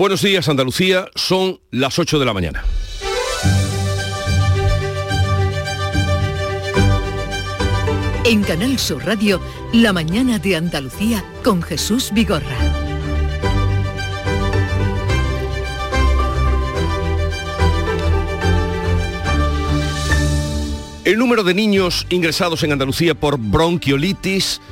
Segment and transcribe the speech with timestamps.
[0.00, 2.64] Buenos días Andalucía, son las 8 de la mañana.
[8.24, 9.42] En Canal Sur Radio,
[9.74, 12.56] La mañana de Andalucía con Jesús Vigorra.
[21.04, 24.62] El número de niños ingresados en Andalucía por bronquiolitis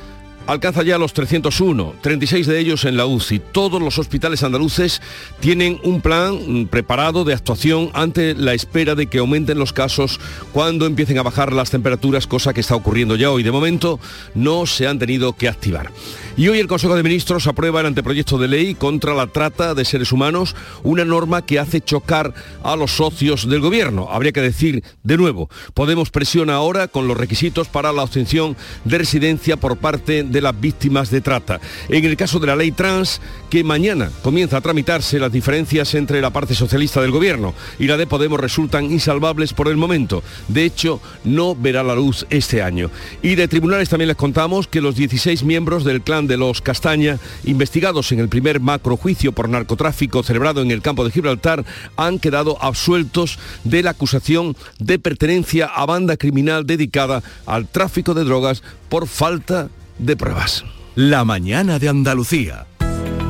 [0.49, 3.39] alcanza ya los 301, 36 de ellos en la UCI.
[3.51, 4.99] Todos los hospitales andaluces
[5.39, 10.19] tienen un plan preparado de actuación ante la espera de que aumenten los casos
[10.51, 13.43] cuando empiecen a bajar las temperaturas, cosa que está ocurriendo ya hoy.
[13.43, 13.99] De momento
[14.33, 15.91] no se han tenido que activar.
[16.39, 19.83] Y hoy el Consejo de Ministros aprueba el anteproyecto de ley contra la trata de
[19.83, 24.07] seres humanos, una norma que hace chocar a los socios del gobierno.
[24.09, 28.99] Habría que decir de nuevo, Podemos presiona ahora con los requisitos para la obtención de
[28.99, 31.59] residencia por parte de las víctimas de trata.
[31.89, 33.19] En el caso de la ley trans,
[33.49, 37.97] que mañana comienza a tramitarse, las diferencias entre la parte socialista del gobierno y la
[37.97, 40.23] de Podemos resultan insalvables por el momento.
[40.47, 42.89] De hecho, no verá la luz este año.
[43.21, 47.19] Y de tribunales también les contamos que los 16 miembros del clan de los Castaña,
[47.43, 51.65] investigados en el primer macrojuicio por narcotráfico celebrado en el campo de Gibraltar,
[51.97, 58.23] han quedado absueltos de la acusación de pertenencia a banda criminal dedicada al tráfico de
[58.23, 60.63] drogas por falta de pruebas.
[60.95, 62.65] La mañana de Andalucía.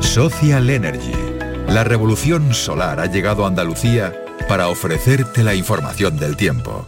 [0.00, 1.12] Social Energy.
[1.68, 4.12] La revolución solar ha llegado a Andalucía
[4.48, 6.86] para ofrecerte la información del tiempo.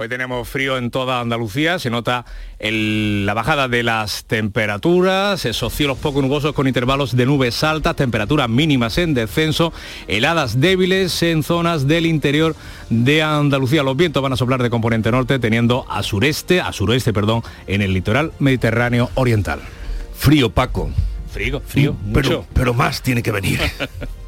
[0.00, 2.24] Hoy tenemos frío en toda Andalucía, se nota
[2.60, 8.48] la bajada de las temperaturas, esos cielos poco nubosos con intervalos de nubes altas, temperaturas
[8.48, 9.72] mínimas en descenso,
[10.06, 12.54] heladas débiles en zonas del interior
[12.90, 13.82] de Andalucía.
[13.82, 17.82] Los vientos van a soplar de componente norte teniendo a sureste, a suroeste, perdón, en
[17.82, 19.62] el litoral mediterráneo oriental.
[20.14, 20.92] Frío, Paco.
[21.32, 23.58] Frío, frío, pero, pero más tiene que venir.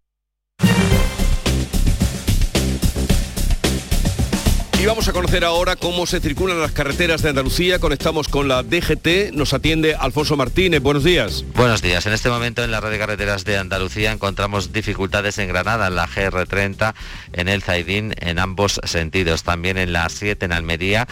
[4.81, 7.77] Y vamos a conocer ahora cómo se circulan las carreteras de Andalucía.
[7.77, 9.31] Conectamos con la DGT.
[9.31, 10.81] Nos atiende Alfonso Martínez.
[10.81, 11.45] Buenos días.
[11.53, 12.07] Buenos días.
[12.07, 15.95] En este momento en la red de carreteras de Andalucía encontramos dificultades en Granada, en
[15.95, 16.95] la GR30,
[17.33, 19.43] en el Zaidín, en ambos sentidos.
[19.43, 21.07] También en la 7 en Almería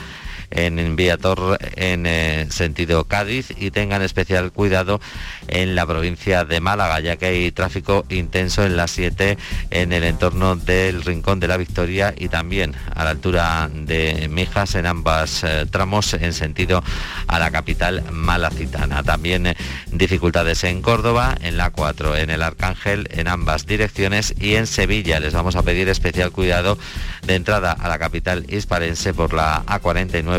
[0.52, 5.00] en Viator en eh, sentido Cádiz y tengan especial cuidado
[5.48, 9.38] en la provincia de Málaga, ya que hay tráfico intenso en la 7
[9.72, 14.76] en el entorno del Rincón de la Victoria y también a la altura de Mijas
[14.76, 16.84] en ambas eh, tramos en sentido
[17.28, 19.04] a la capital malacitana.
[19.04, 19.56] También eh,
[19.92, 25.20] dificultades en Córdoba, en la 4, en el Arcángel, en ambas direcciones y en Sevilla.
[25.20, 26.78] Les vamos a pedir especial cuidado
[27.26, 30.39] de entrada a la capital hisparense por la A49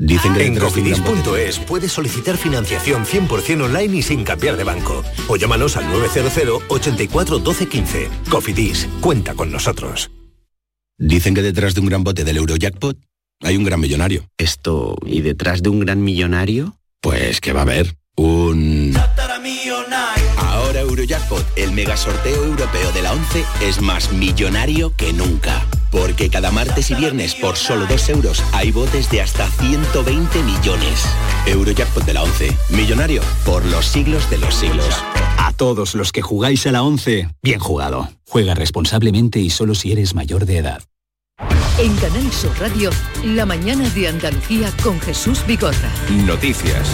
[0.00, 5.04] Dicen que en cofidis.es puedes solicitar financiación 100% online y sin cambiar de banco.
[5.28, 8.08] O llámanos al 900 84 12 15.
[8.30, 10.10] Cofidis, cuenta con nosotros.
[10.96, 12.96] Dicen que detrás de un gran bote del Eurojackpot
[13.42, 14.26] hay un gran millonario.
[14.38, 16.78] Esto, ¿y detrás de un gran millonario?
[17.02, 18.94] Pues que va a haber un...
[20.38, 25.66] Ahora Eurojackpot, el mega sorteo europeo de la 11, es más millonario que nunca.
[25.90, 31.04] Porque cada martes y viernes por solo 2 euros hay botes de hasta 120 millones.
[31.46, 32.56] Eurojackpot de la 11.
[32.70, 34.88] Millonario por los siglos de los siglos.
[35.38, 38.08] A todos los que jugáis a la 11, bien jugado.
[38.28, 40.82] Juega responsablemente y solo si eres mayor de edad.
[41.78, 42.90] En Canal Sur Radio,
[43.24, 45.90] la mañana de Andalucía con Jesús Vigorra.
[46.26, 46.90] Noticias.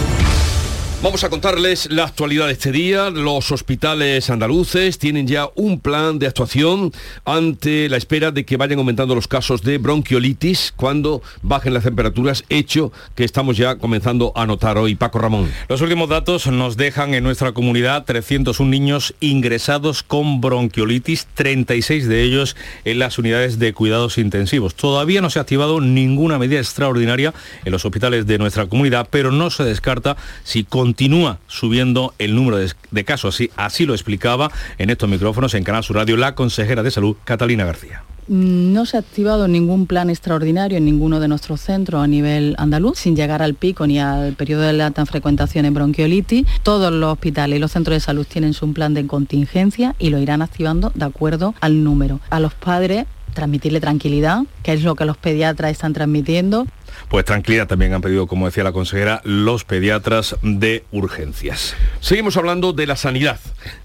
[1.03, 3.11] Vamos a contarles la actualidad de este día.
[3.11, 6.91] Los hospitales andaluces tienen ya un plan de actuación
[7.23, 12.45] ante la espera de que vayan aumentando los casos de bronquiolitis cuando bajen las temperaturas,
[12.49, 14.95] hecho que estamos ya comenzando a notar hoy.
[14.95, 15.51] Paco Ramón.
[15.69, 22.23] Los últimos datos nos dejan en nuestra comunidad 301 niños ingresados con bronquiolitis, 36 de
[22.23, 22.55] ellos
[22.85, 24.73] en las unidades de cuidados intensivos.
[24.73, 27.35] Todavía no se ha activado ninguna medida extraordinaria
[27.65, 32.33] en los hospitales de nuestra comunidad, pero no se descarta si con continúa subiendo el
[32.33, 33.35] número de, casos.
[33.35, 37.17] Así, así lo explicaba en estos micrófonos en Canal Sur Radio la consejera de Salud,
[37.25, 38.03] Catalina García.
[38.29, 42.99] No se ha activado ningún plan extraordinario en ninguno de nuestros centros a nivel andaluz,
[42.99, 46.47] sin llegar al pico ni al periodo de alta frecuentación en bronquiolitis.
[46.63, 50.19] Todos los hospitales y los centros de salud tienen su plan de contingencia y lo
[50.19, 52.21] irán activando de acuerdo al número.
[52.29, 53.07] A los padres
[53.37, 56.65] transmitirle tranquilidad, que es lo que los pediatras están transmitiendo.
[57.09, 61.73] Pues tranquilidad también han pedido, como decía la consejera, los pediatras de urgencias.
[62.01, 63.39] Seguimos hablando de la sanidad.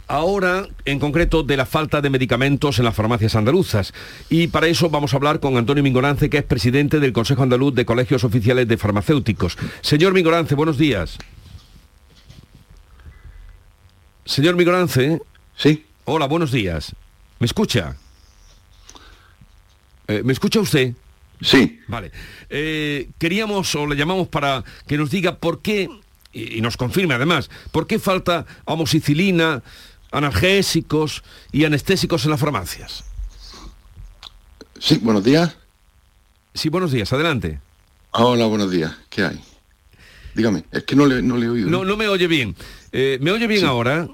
[0.08, 3.94] Ahora, en concreto, de la falta de medicamentos en las farmacias andaluzas.
[4.28, 7.74] Y para eso vamos a hablar con Antonio Mingorance, que es presidente del Consejo Andaluz
[7.74, 9.56] de Colegios Oficiales de Farmacéuticos.
[9.82, 11.16] Señor Mingorance, buenos días.
[14.24, 15.20] Señor Mingorance.
[15.56, 15.86] Sí.
[16.04, 16.92] Hola, buenos días.
[17.38, 17.96] ¿Me escucha?
[20.08, 20.94] Eh, ¿Me escucha usted?
[21.42, 21.80] Sí.
[21.88, 22.12] Vale.
[22.48, 25.88] Eh, queríamos o le llamamos para que nos diga por qué,
[26.32, 29.62] y, nos confirme además, por qué falta amoxicilina,
[30.10, 33.04] analgésicos y anestésicos en las farmacias.
[34.78, 35.56] Sí, buenos días.
[36.54, 37.60] Sí, buenos días, adelante.
[38.12, 38.92] Hola, buenos días.
[39.08, 39.40] ¿Qué hay?
[40.34, 41.70] Dígame, es que no le, no le he oído.
[41.70, 42.56] No, no me oye bien.
[42.92, 44.08] Eh, ¿Me oye bien ahora?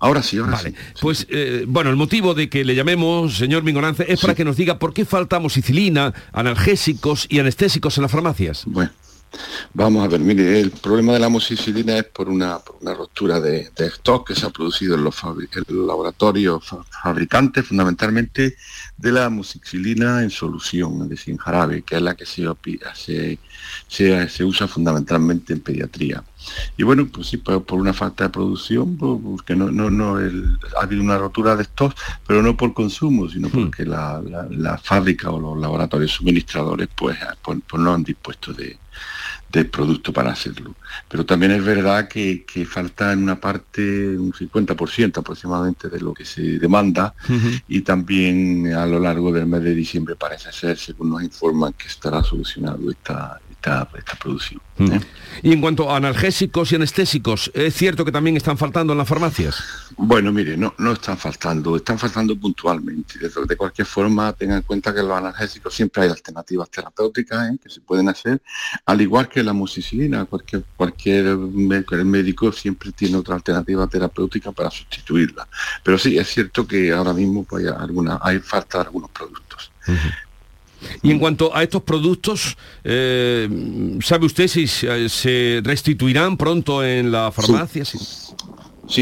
[0.00, 0.74] Ahora sí, ahora vale.
[1.00, 4.56] Pues, eh, bueno, el motivo de que le llamemos, señor Mingorance, es para que nos
[4.56, 8.62] diga por qué falta amoxicilina, analgésicos y anestésicos en las farmacias.
[8.66, 8.90] Bueno,
[9.74, 13.70] vamos a ver, mire, el problema de la amoxicilina es por una, una ruptura de,
[13.76, 15.16] stock que se ha producido en los,
[15.68, 16.64] laboratorios
[17.02, 18.56] fabricantes, fundamentalmente
[18.96, 22.48] de la amoxicilina en solución, es decir, en jarabe, que es la que se,
[23.88, 26.22] se, se usa fundamentalmente en pediatría.
[26.76, 30.82] Y bueno, pues sí, por, una falta de producción, pues, porque no, no, no ha
[30.82, 31.94] habido una rotura de estos,
[32.26, 33.52] pero no por consumo, sino hmm.
[33.52, 38.78] porque la, fábrica o los laboratorios suministradores pues, pues, pues no han dispuesto de,
[39.70, 40.74] producto para hacerlo.
[41.08, 46.24] Pero también es verdad que, falta en una parte un 50% aproximadamente de lo que
[46.24, 47.14] se demanda
[47.66, 51.88] y también a lo largo del mes de diciembre parece ser, según nos informan, que
[51.88, 53.88] estará solucionado esta, esta,
[54.20, 54.60] producción.
[54.78, 54.92] Mm.
[54.92, 55.00] ¿eh?
[55.42, 59.08] Y en cuanto a analgésicos y anestésicos, ¿es cierto que también están faltando en las
[59.08, 59.62] farmacias?
[59.96, 63.18] Bueno, mire, no, no están faltando, están faltando puntualmente.
[63.18, 67.58] De, de cualquier forma, tengan en cuenta que los analgésicos siempre hay alternativas terapéuticas ¿eh?
[67.62, 68.40] que se pueden hacer,
[68.86, 75.48] al igual que la amoxicilina, cualquier, cualquier médico siempre tiene otra alternativa terapéutica para sustituirla.
[75.82, 79.72] Pero sí, es cierto que ahora mismo pues, hay, alguna, hay falta de algunos productos.
[81.02, 83.48] Y en cuanto a estos productos, eh,
[84.02, 87.84] ¿sabe usted si se restituirán pronto en la farmacia?
[87.84, 87.98] Sí,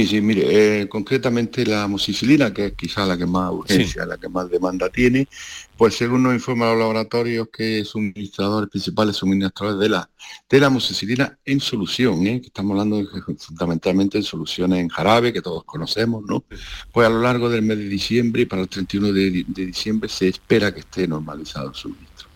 [0.06, 4.29] sí, mire, eh, concretamente la amoxicilina, que es quizá la que más urgencia, la que
[4.29, 5.29] más demanda tiene,
[5.77, 10.11] pues según nos informan los laboratorios que suministradores principales suministradores de la,
[10.49, 12.41] de la amoxicilina en solución, ¿eh?
[12.41, 13.00] que estamos hablando
[13.38, 16.43] fundamentalmente en soluciones en jarabe, que todos conocemos, ¿no?
[16.93, 20.29] Pues a lo largo del mes de diciembre y para el 31 de, diciembre se
[20.29, 22.29] espera que esté normalizado el suministro.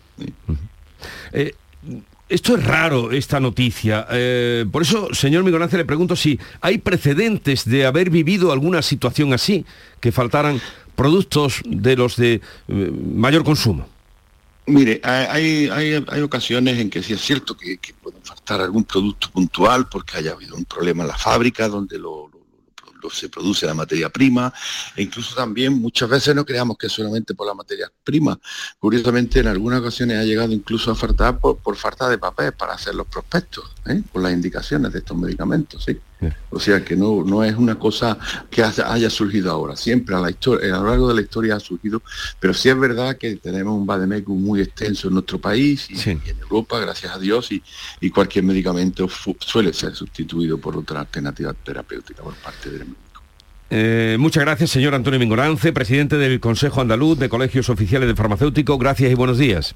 [1.33, 1.53] ¿eh?
[2.31, 4.07] Esto es raro, esta noticia.
[4.09, 9.33] Eh, por eso, señor Migorance, le pregunto si hay precedentes de haber vivido alguna situación
[9.33, 9.65] así,
[9.99, 10.61] que faltaran
[10.95, 12.35] productos de los de
[12.69, 13.85] eh, mayor consumo.
[14.65, 15.67] Mire, hay,
[16.23, 20.55] ocasiones en que sí es cierto que, puede faltar algún producto puntual porque haya habido
[20.55, 22.31] un problema en la fábrica donde lo
[23.09, 24.53] se produce la materia prima,
[24.95, 28.39] e incluso también muchas veces no creamos que solamente por la materia prima.
[28.79, 32.95] Curiosamente, en algunas ocasiones ha llegado incluso a faltar por, falta de papel para hacer
[32.95, 34.01] los prospectos, ¿eh?
[34.11, 35.83] por las indicaciones de estos medicamentos.
[35.83, 35.97] ¿sí?
[36.49, 38.17] O sea que no, no es una cosa
[38.49, 41.59] que haya surgido ahora, siempre a, la historia, a lo largo de la historia ha
[41.59, 42.01] surgido,
[42.39, 46.21] pero sí es verdad que tenemos un vademecum muy extenso en nuestro país y, en
[46.41, 49.07] Europa, gracias a Dios, y, cualquier medicamento
[49.39, 53.01] suele ser sustituido por otra alternativa terapéutica por parte del médico.
[53.69, 58.77] Eh, muchas gracias, señor Antonio Mingorance, presidente del Consejo Andaluz de Colegios Oficiales de Farmacéutico.
[58.77, 59.75] Gracias y buenos días.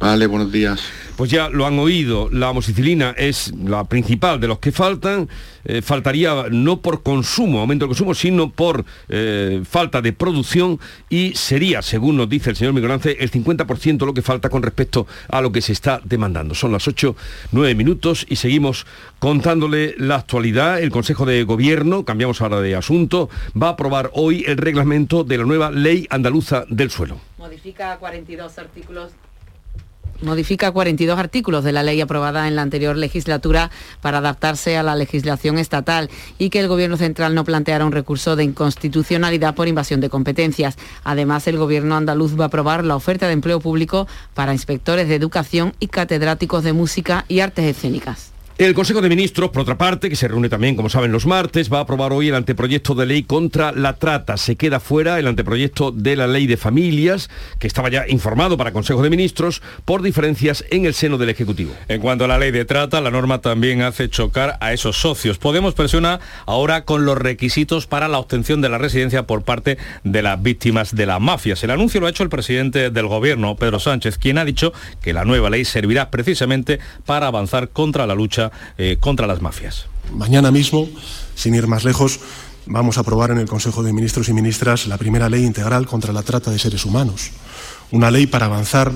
[0.00, 0.80] Vale, buenos días.
[1.16, 5.28] Pues ya lo han oído, la amoxicilina es la principal de los que faltan.
[5.64, 11.32] Eh, faltaría no por consumo, aumento de consumo, sino por eh, falta de producción y
[11.36, 15.40] sería, según nos dice el señor Migorance, el 50% lo que falta con respecto a
[15.40, 16.54] lo que se está demandando.
[16.54, 17.14] Son las 8,
[17.52, 18.86] 9 minutos y seguimos
[19.20, 20.80] contándole la actualidad.
[20.80, 25.38] El Consejo de Gobierno, cambiamos ahora de asunto, va a aprobar hoy el reglamento de
[25.38, 27.20] la nueva Ley Andaluza del Suelo.
[27.38, 29.12] Modifica 42 artículos
[30.22, 34.94] modifica 42 artículos de la ley aprobada en la anterior legislatura para adaptarse a la
[34.94, 40.00] legislación estatal y que el Gobierno central no planteara un recurso de inconstitucionalidad por invasión
[40.00, 40.76] de competencias.
[41.04, 45.14] Además, el Gobierno andaluz va a aprobar la oferta de empleo público para inspectores de
[45.14, 48.33] educación y catedráticos de música y artes escénicas.
[48.56, 51.72] El Consejo de Ministros, por otra parte, que se reúne también, como saben, los martes,
[51.72, 54.36] va a aprobar hoy el anteproyecto de ley contra la trata.
[54.36, 58.70] Se queda fuera el anteproyecto de la ley de familias, que estaba ya informado para
[58.70, 61.74] Consejo de Ministros por diferencias en el seno del Ejecutivo.
[61.88, 65.38] En cuanto a la ley de trata, la norma también hace chocar a esos socios.
[65.38, 70.22] Podemos presiona ahora con los requisitos para la obtención de la residencia por parte de
[70.22, 71.64] las víctimas de las mafias.
[71.64, 75.12] El anuncio lo ha hecho el presidente del Gobierno, Pedro Sánchez, quien ha dicho que
[75.12, 78.43] la nueva ley servirá precisamente para avanzar contra la lucha
[78.78, 79.86] eh, contra las mafias.
[80.12, 80.88] Mañana mismo,
[81.34, 82.20] sin ir más lejos,
[82.66, 86.12] vamos a aprobar en el Consejo de Ministros y Ministras la primera ley integral contra
[86.12, 87.30] la trata de seres humanos.
[87.90, 88.92] Una ley para avanzar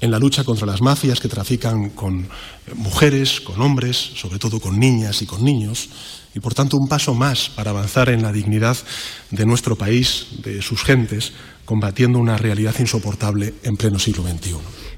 [0.00, 2.28] en la lucha contra las mafias que trafican con
[2.74, 5.88] mujeres, con hombres, sobre todo con niñas y con niños,
[6.34, 8.76] y por tanto un paso más para avanzar en la dignidad
[9.30, 11.32] de nuestro país, de sus gentes,
[11.64, 14.56] combatiendo una realidad insoportable en pleno siglo XXI.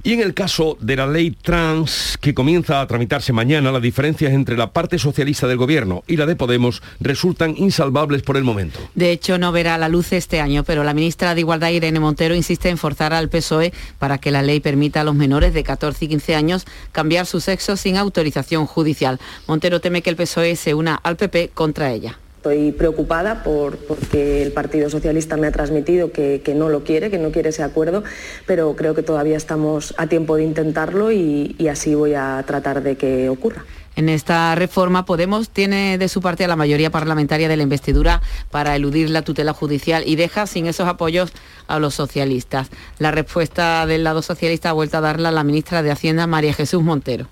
[0.08, 4.32] Y en el caso de la ley trans que comienza a tramitarse mañana, las diferencias
[4.32, 8.80] entre la parte socialista del gobierno y la de Podemos resultan insalvables por el momento.
[8.94, 12.34] De hecho, no verá la luz este año, pero la ministra de Igualdad, Irene Montero,
[12.34, 16.06] insiste en forzar al PSOE para que la ley permita a los menores de 14
[16.06, 19.20] y 15 años cambiar su sexo sin autorización judicial.
[19.46, 22.18] Montero teme que el PSOE se una al PP contra ella.
[22.50, 27.18] Estoy preocupada por, porque el Partido Socialista me ha transmitido que, no lo quiere, que
[27.18, 28.04] no quiere ese acuerdo,
[28.46, 32.82] pero creo que todavía estamos a tiempo de intentarlo y, y así voy a tratar
[32.82, 33.66] de que ocurra.
[33.96, 38.22] En esta reforma, Podemos tiene de su parte a la mayoría parlamentaria de la investidura
[38.50, 41.34] para eludir la tutela judicial y deja sin esos apoyos
[41.66, 42.70] a los socialistas.
[42.98, 46.82] La respuesta del lado socialista ha vuelto a darla la ministra de Hacienda, María Jesús
[46.82, 47.28] Montero.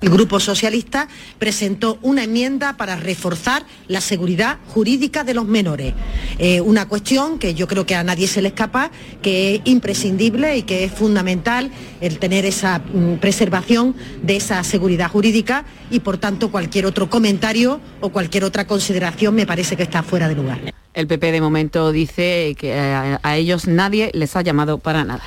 [0.00, 1.08] El Grupo Socialista
[1.40, 5.92] presentó una enmienda para reforzar la seguridad jurídica de los menores.
[6.38, 10.56] Eh, una cuestión que yo creo que a nadie se le escapa, que es imprescindible
[10.56, 16.18] y que es fundamental el tener esa mm, preservación de esa seguridad jurídica y por
[16.18, 20.60] tanto cualquier otro comentario o cualquier otra consideración me parece que está fuera de lugar.
[20.94, 25.24] El PP de momento dice que a ellos nadie les ha llamado para nada.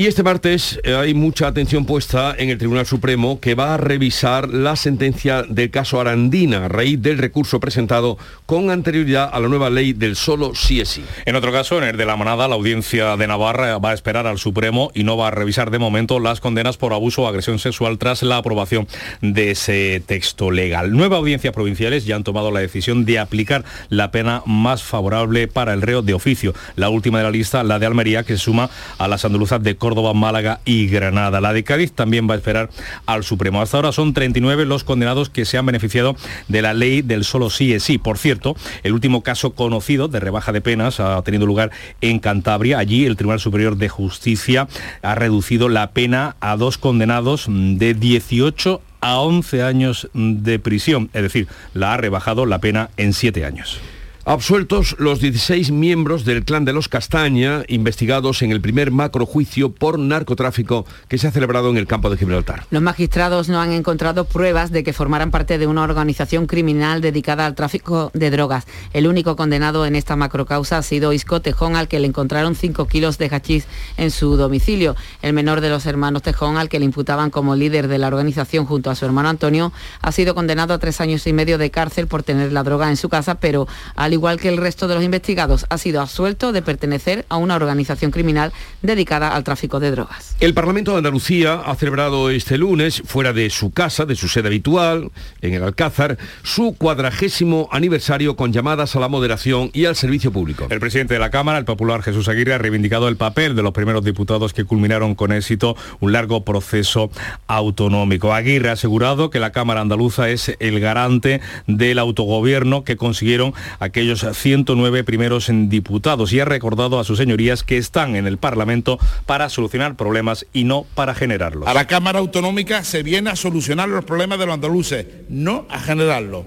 [0.00, 3.76] Y este martes eh, hay mucha atención puesta en el Tribunal Supremo que va a
[3.76, 8.16] revisar la sentencia del caso Arandina a raíz del recurso presentado
[8.46, 11.04] con anterioridad a la nueva ley del solo sí es sí.
[11.26, 14.26] En otro caso, en el de la manada, la audiencia de Navarra va a esperar
[14.26, 17.58] al Supremo y no va a revisar de momento las condenas por abuso o agresión
[17.58, 18.88] sexual tras la aprobación
[19.20, 20.92] de ese texto legal.
[20.92, 25.74] Nueve audiencias provinciales ya han tomado la decisión de aplicar la pena más favorable para
[25.74, 26.54] el reo de oficio.
[26.76, 29.76] La última de la lista, la de Almería, que se suma a las andaluzas de
[29.76, 31.40] Córdoba, Málaga y Granada.
[31.40, 32.70] La de Cádiz también va a esperar
[33.06, 33.60] al Supremo.
[33.60, 36.16] Hasta ahora son 39 los condenados que se han beneficiado
[36.48, 37.98] de la ley del solo sí es sí.
[37.98, 41.70] Por cierto, el último caso conocido de rebaja de penas ha tenido lugar
[42.00, 42.78] en Cantabria.
[42.78, 44.68] Allí el Tribunal Superior de Justicia
[45.02, 51.22] ha reducido la pena a dos condenados de 18 a 11 años de prisión, es
[51.22, 53.80] decir, la ha rebajado la pena en 7 años.
[54.26, 59.98] Absueltos los 16 miembros del clan de los Castaña, investigados en el primer macrojuicio por
[59.98, 62.66] narcotráfico que se ha celebrado en el campo de Gibraltar.
[62.70, 67.46] Los magistrados no han encontrado pruebas de que formaran parte de una organización criminal dedicada
[67.46, 68.66] al tráfico de drogas.
[68.92, 72.86] El único condenado en esta macrocausa ha sido Isco Tejón, al que le encontraron 5
[72.88, 73.64] kilos de hachís
[73.96, 74.96] en su domicilio.
[75.22, 78.66] El menor de los hermanos Tejón, al que le imputaban como líder de la organización
[78.66, 79.72] junto a su hermano Antonio,
[80.02, 82.98] ha sido condenado a tres años y medio de cárcel por tener la droga en
[82.98, 86.62] su casa, pero al igual que el resto de los investigados, ha sido absuelto de
[86.62, 88.52] pertenecer a una organización criminal
[88.82, 90.36] dedicada al tráfico de drogas.
[90.40, 94.48] El Parlamento de Andalucía ha celebrado este lunes, fuera de su casa, de su sede
[94.48, 100.32] habitual, en el Alcázar, su cuadragésimo aniversario con llamadas a la moderación y al servicio
[100.32, 100.66] público.
[100.70, 103.72] El presidente de la Cámara, el popular Jesús Aguirre, ha reivindicado el papel de los
[103.72, 107.10] primeros diputados que culminaron con éxito un largo proceso
[107.46, 108.32] autonómico.
[108.32, 113.54] Aguirre ha asegurado que la Cámara andaluza es el garante del autogobierno que consiguieron
[114.00, 118.98] aquellos 109 primeros diputados y ha recordado a sus señorías que están en el Parlamento
[119.26, 121.68] para solucionar problemas y no para generarlos.
[121.68, 125.78] A la Cámara Autonómica se viene a solucionar los problemas de los andaluces, no a
[125.80, 126.46] generarlos.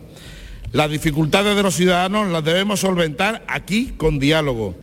[0.71, 4.75] Las dificultades de los ciudadanos las debemos solventar aquí con diálogo.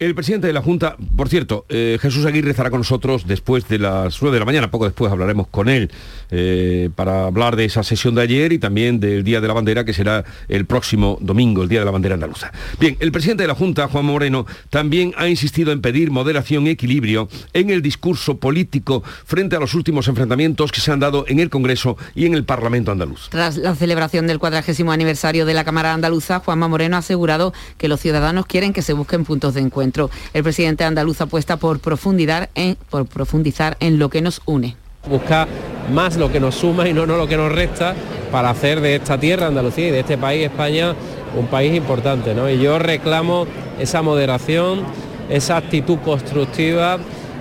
[0.00, 3.80] El presidente de la Junta, por cierto, eh, Jesús Aguirre estará con nosotros después de
[3.80, 5.90] las 9 de la mañana, poco después hablaremos con él
[6.30, 9.84] eh, para hablar de esa sesión de ayer y también del Día de la Bandera,
[9.84, 12.52] que será el próximo domingo, el Día de la Bandera Andaluza.
[12.78, 16.70] Bien, el presidente de la Junta, Juan Moreno, también ha insistido en pedir moderación y
[16.70, 21.40] equilibrio en el discurso político frente a los últimos enfrentamientos que se han dado en
[21.40, 23.30] el Congreso y en el Parlamento andaluz.
[23.30, 27.88] Tras la celebración del cuadragésimo aniversario de la Cámara Andaluza, Juanma Moreno ha asegurado que
[27.88, 29.87] los ciudadanos quieren que se busquen puntos de encuentro
[30.32, 34.76] el presidente andaluz apuesta por, profundizar en, lo que nos une
[35.08, 35.48] buscar
[35.92, 37.94] más lo que nos suma y no, no lo que nos resta
[38.30, 40.94] para hacer de esta tierra, Andalucía y de este país, España,
[41.36, 42.34] un país importante.
[42.52, 43.46] Y yo reclamo
[43.78, 44.82] esa moderación,
[45.30, 46.98] esa actitud constructiva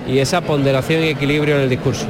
[0.07, 2.07] y esa ponderación y equilibrio en el discurso.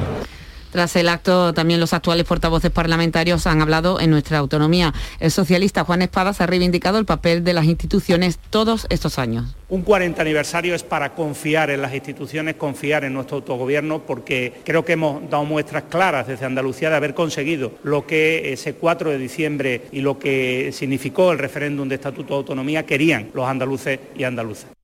[0.78, 4.94] Tras el acto, también los actuales portavoces parlamentarios han hablado en nuestra autonomía.
[5.20, 9.56] El socialista Juan Espadas ha reivindicado el papel de las instituciones todos estos años.
[9.70, 14.86] Un 40 aniversario es para confiar en las instituciones, confiar en nuestro autogobierno, porque creo
[14.86, 19.18] que hemos dado muestras claras desde Andalucía de haber conseguido lo que ese 4 de
[19.18, 24.26] diciembre y lo que significó el referéndum de Estatuto de Autonomía querían los andaluces y
[24.26, 24.77] andaluzas.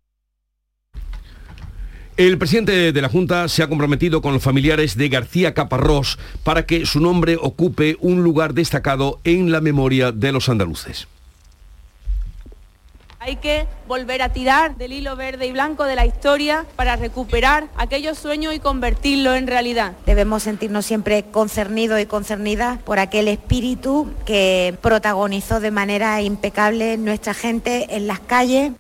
[2.16, 6.68] El presidente de la Junta se ha comprometido con los familiares de García Caparrós para
[6.68, 11.08] que su nombre ocupe un lugar destacado en la memoria de los andaluces.
[13.18, 17.70] Hay que volver a tirar del hilo verde y blanco de la historia para recuperar
[17.78, 19.94] aquellos sueños y convertirlos en realidad.
[20.06, 27.34] Debemos sentirnos siempre concernidos y concernidas por aquel espíritu que protagonizó de manera impecable nuestra
[27.34, 28.74] gente en las calles.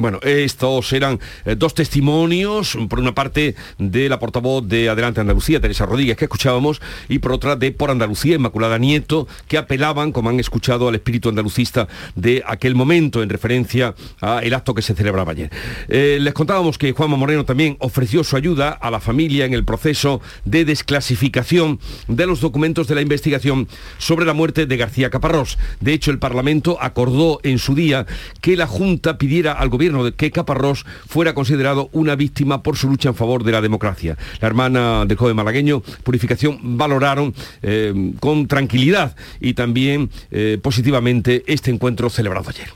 [0.00, 5.60] Bueno, estos eran eh, dos testimonios, por una parte de la portavoz de Adelante Andalucía,
[5.60, 6.80] Teresa Rodríguez, que escuchábamos,
[7.10, 11.28] y por otra de Por Andalucía, Inmaculada Nieto, que apelaban, como han escuchado, al espíritu
[11.28, 15.50] andalucista de aquel momento, en referencia al acto que se celebraba ayer.
[15.88, 19.66] Eh, les contábamos que Juanma Moreno también ofreció su ayuda a la familia en el
[19.66, 21.78] proceso de desclasificación
[22.08, 25.58] de los documentos de la investigación sobre la muerte de García Caparrós.
[25.80, 28.06] De hecho, el Parlamento acordó en su día
[28.40, 32.88] que la Junta pidiera al gobierno de que Caparrós fuera considerado una víctima por su
[32.88, 34.16] lucha en favor de la democracia.
[34.40, 41.70] La hermana del joven malagueño, Purificación, valoraron eh, con tranquilidad y también eh, positivamente este
[41.70, 42.72] encuentro celebrado ayer.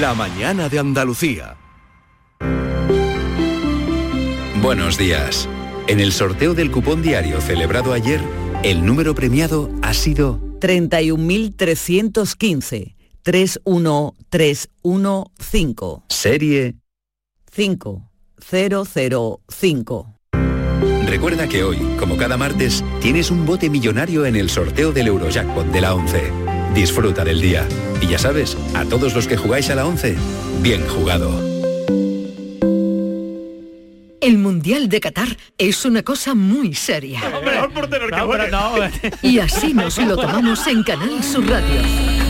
[0.00, 1.56] La mañana de Andalucía.
[4.62, 5.48] Buenos días.
[5.88, 8.20] En el sorteo del cupón diario celebrado ayer,
[8.62, 12.99] el número premiado ha sido 31.315.
[13.22, 16.02] 31315.
[16.08, 16.76] Serie
[17.50, 20.14] 5005.
[21.06, 25.66] Recuerda que hoy, como cada martes, tienes un bote millonario en el sorteo del Eurojackpot
[25.66, 26.32] de la 11.
[26.74, 27.66] Disfruta del día.
[28.00, 30.16] Y ya sabes, a todos los que jugáis a la 11,
[30.62, 31.32] bien jugado.
[34.20, 37.20] El Mundial de Qatar es una cosa muy seria.
[39.22, 42.29] Y así nos lo tomamos en Canal Sur Radio.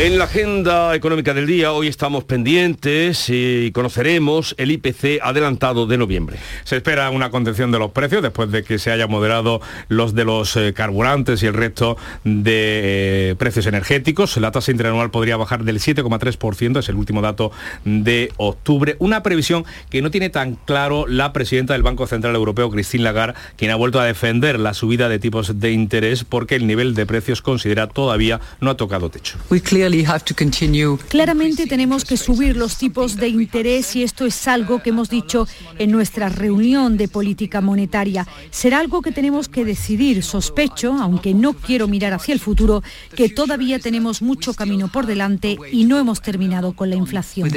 [0.00, 5.96] En la agenda económica del día hoy estamos pendientes y conoceremos el IPC adelantado de
[5.96, 6.36] noviembre.
[6.64, 10.24] Se espera una contención de los precios después de que se haya moderado los de
[10.24, 14.36] los eh, carburantes y el resto de eh, precios energéticos.
[14.38, 17.52] La tasa interanual podría bajar del 7,3%, es el último dato
[17.84, 18.96] de octubre.
[18.98, 23.38] Una previsión que no tiene tan claro la presidenta del Banco Central Europeo, Christine Lagarde,
[23.56, 27.06] quien ha vuelto a defender la subida de tipos de interés porque el nivel de
[27.06, 29.38] precios considera todavía no ha tocado techo.
[31.08, 35.46] Claramente tenemos que subir los tipos de interés y esto es algo que hemos dicho
[35.78, 38.26] en nuestra reunión de política monetaria.
[38.50, 40.22] Será algo que tenemos que decidir.
[40.22, 42.82] Sospecho, aunque no quiero mirar hacia el futuro,
[43.16, 47.48] que todavía tenemos mucho camino por delante y no hemos terminado con la inflación.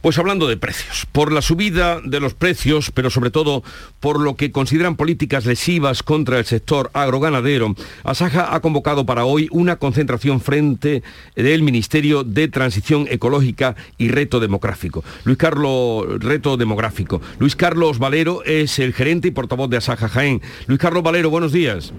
[0.00, 3.62] Pues hablando de precios, por la subida de los precios, pero sobre todo
[4.00, 9.48] por lo que consideran políticas lesivas contra el sector agroganadero, Asaja ha convocado para hoy
[9.50, 11.02] una concentración frente
[11.36, 15.04] del Ministerio de Transición Ecológica y Reto Demográfico.
[15.24, 17.20] Luis Carlos, Reto Demográfico.
[17.38, 20.40] Luis Carlos Valero es el gerente y portavoz de Asaja Jaén.
[20.66, 21.92] Luis Carlos Valero, buenos días.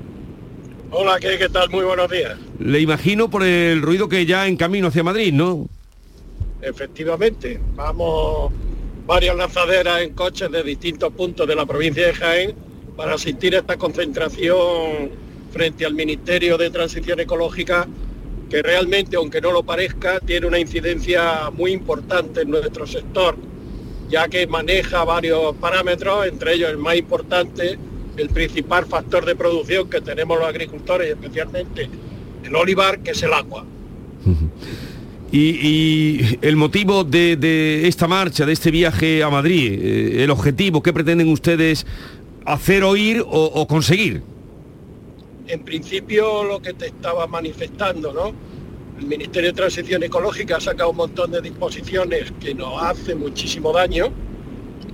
[0.89, 1.69] Hola, ¿qué, qué tal?
[1.69, 2.35] Muy buenos días.
[2.57, 5.69] Le imagino por el ruido que ya en camino hacia Madrid, ¿no?
[6.61, 7.59] Efectivamente.
[7.75, 8.51] Vamos
[9.05, 12.55] varias lanzaderas en coches de distintos puntos de la provincia de Jaén
[12.95, 15.11] para asistir a esta concentración
[15.51, 17.87] frente al Ministerio de Transición Ecológica
[18.49, 23.37] que realmente, aunque no lo parezca, tiene una incidencia muy importante en nuestro sector,
[24.09, 27.79] ya que maneja varios parámetros, entre ellos el más importante,
[28.17, 31.89] el principal factor de producción que tenemos los agricultores, especialmente
[32.43, 33.63] el olivar, que es el agua.
[35.33, 40.91] Y, el motivo de, esta marcha, de este viaje a Madrid, eh, el objetivo, ¿qué
[40.91, 41.85] pretenden ustedes
[42.45, 44.21] hacer oír o, conseguir.
[45.47, 48.33] En principio lo que te estaba manifestando, ¿no?
[48.99, 53.73] El Ministerio de Transición Ecológica ha sacado un montón de disposiciones que nos hacen muchísimo
[53.73, 54.11] daño,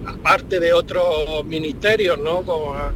[0.06, 2.43] aparte de otros ministerios, ¿no?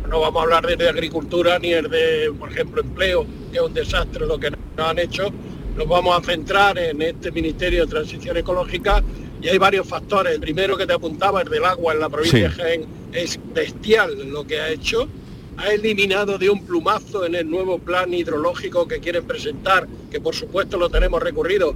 [0.09, 3.73] No vamos a hablar de agricultura ni el de, por ejemplo, empleo, que es un
[3.73, 5.31] desastre lo que nos han hecho.
[5.75, 9.01] Nos vamos a centrar en este Ministerio de Transición Ecológica
[9.41, 10.33] y hay varios factores.
[10.33, 12.57] El primero que te apuntaba, el del agua en la provincia Sí.
[12.57, 15.07] de Jaén, es bestial lo que ha hecho.
[15.57, 20.35] Ha eliminado de un plumazo en el nuevo plan hidrológico que quieren presentar, que por
[20.35, 21.73] supuesto lo tenemos recurrido,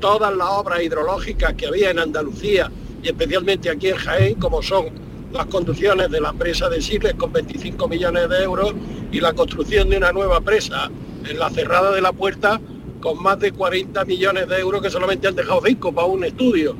[0.00, 2.70] todas las obras hidrológicas que había en Andalucía
[3.02, 4.86] y especialmente aquí en Jaén, como son
[5.32, 8.72] las conducciones de la presa de Siles con 25 millones de euros
[9.12, 10.90] y la construcción de una nueva presa
[11.28, 12.60] en la cerrada de la puerta
[13.00, 16.76] con más de 40 millones de euros que solamente han dejado cinco para un estudio.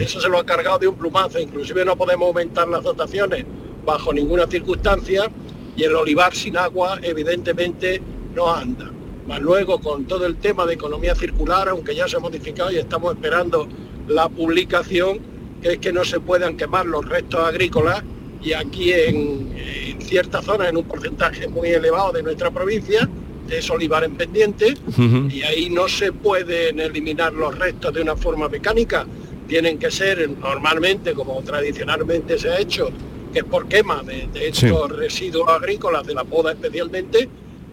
[0.00, 3.44] Eso se lo ha cargado de un plumazo, inclusive no podemos aumentar las dotaciones
[3.84, 5.30] bajo ninguna circunstancia
[5.76, 8.02] y el olivar sin agua evidentemente
[8.34, 8.90] no anda.
[9.26, 12.78] Más luego con todo el tema de economía circular, aunque ya se ha modificado y
[12.78, 13.68] estamos esperando
[14.08, 15.20] la publicación,
[15.62, 18.02] que es que no se puedan quemar los restos agrícolas
[18.42, 23.08] y aquí en, en ciertas zonas, en un porcentaje muy elevado de nuestra provincia,
[23.52, 24.74] es olivar en pendiente
[25.30, 29.06] y ahí no se pueden eliminar los restos de una forma mecánica,
[29.48, 32.90] tienen que ser normalmente, como tradicionalmente se ha hecho,
[33.32, 34.66] que es por quema de, de Sí.
[34.66, 37.28] estos residuos agrícolas, de la poda especialmente,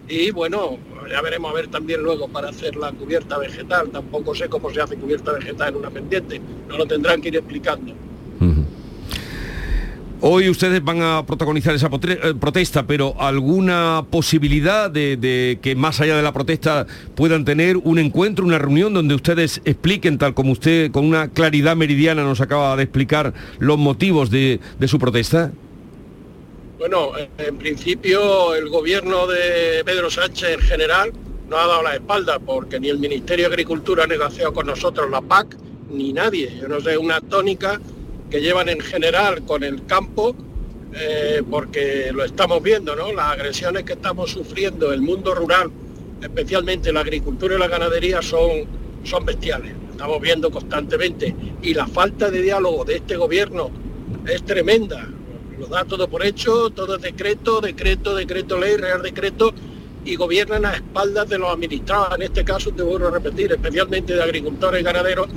[0.10, 0.78] y bueno,
[1.10, 4.82] ya veremos a ver también luego para hacer la cubierta vegetal, tampoco sé cómo se
[4.82, 7.94] hace cubierta vegetal en una pendiente, no lo tendrán que ir explicando.
[10.20, 16.18] Hoy ustedes van a protagonizar esa eh, protesta, pero ¿alguna posibilidad de, que más allá
[16.18, 20.92] de la protesta puedan tener un encuentro, una reunión donde ustedes expliquen, tal como usted
[20.92, 25.52] con una claridad meridiana nos acaba de explicar, los motivos de, de su protesta?
[26.80, 31.12] Bueno, en- en principio el gobierno de Pedro Sánchez en general
[31.48, 35.12] no ha dado la espalda porque ni el Ministerio de Agricultura ha negociado con nosotros
[35.12, 35.56] la PAC,
[35.92, 36.58] ni nadie.
[36.60, 37.80] Yo no sé, una tónica
[38.30, 40.36] que llevan en general con el campo,
[40.94, 43.12] eh, porque lo estamos viendo, ¿no?
[43.12, 45.72] Las agresiones que estamos sufriendo, el mundo rural,
[46.22, 48.66] especialmente la agricultura y la ganadería, son,
[49.04, 49.74] son bestiales.
[49.92, 51.36] Estamos viendo constantemente.
[51.62, 53.72] Y la falta de diálogo de este gobierno
[54.28, 55.08] es tremenda.
[55.58, 59.54] Lo da todo por hecho, todo es decreto, decreto, decreto ley, real decreto,
[60.06, 64.14] y gobiernan a espaldas de los administrados, en este caso te vuelvo a repetir, especialmente
[64.14, 65.28] de agricultores y ganaderos,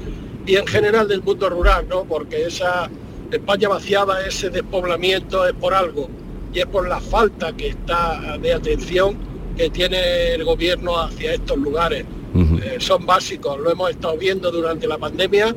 [0.50, 2.02] y en general del mundo rural, ¿no?
[2.04, 2.90] Porque esa
[3.30, 6.08] España vaciada, ese despoblamiento es por algo,
[6.52, 9.16] y es por la falta que está de atención
[9.56, 12.04] que tiene el gobierno hacia estos lugares.
[12.34, 15.54] Eh, son básicos, lo hemos estado viendo durante la pandemia,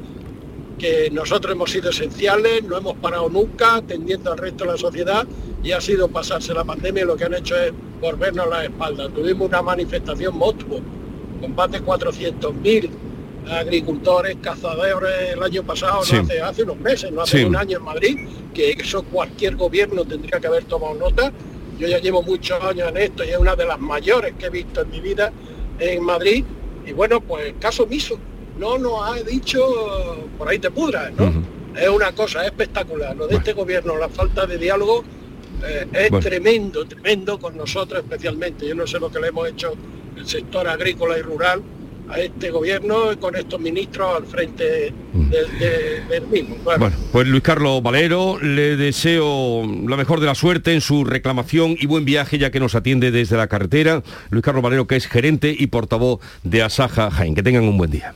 [0.77, 5.25] que nosotros hemos sido esenciales, no hemos parado nunca, atendiendo al resto de la sociedad,
[5.63, 9.09] y ha sido pasarse la pandemia y lo que han hecho es volvernos la espalda.
[9.09, 10.81] Tuvimos una manifestación monstruo,
[11.41, 12.89] de 400.000
[13.49, 17.43] agricultores, cazadores el año pasado, no hace, hace unos meses, no hace Sí.
[17.43, 18.17] un año en Madrid,
[18.53, 21.31] que eso cualquier gobierno tendría que haber tomado nota.
[21.79, 24.49] Yo ya llevo muchos años en esto y es una de las mayores que he
[24.49, 25.31] visto en mi vida
[25.79, 26.43] en Madrid.
[26.85, 28.17] Y bueno, pues caso omiso.
[28.59, 29.59] No nos ha dicho
[30.37, 31.43] por ahí te pudras, ¿no?
[31.75, 33.15] Es una cosa espectacular.
[33.15, 35.03] Lo de este gobierno, la falta de diálogo
[35.65, 36.23] eh, es Bueno.
[36.27, 38.67] tremendo, tremendo con nosotros especialmente.
[38.67, 39.73] Yo no sé lo que le hemos hecho
[40.15, 41.63] el sector agrícola y rural
[42.09, 46.55] a este gobierno con estos ministros al frente del, de- del mismo.
[46.63, 51.05] Bueno, Bueno, pues Luis Carlos Valero, le deseo la mejor de la suerte en su
[51.05, 54.03] reclamación y buen viaje ya que nos atiende desde la carretera.
[54.29, 57.35] Luis Carlos Valero, que es gerente y portavoz de Asaja Jaén.
[57.35, 58.13] Que tengan un buen día.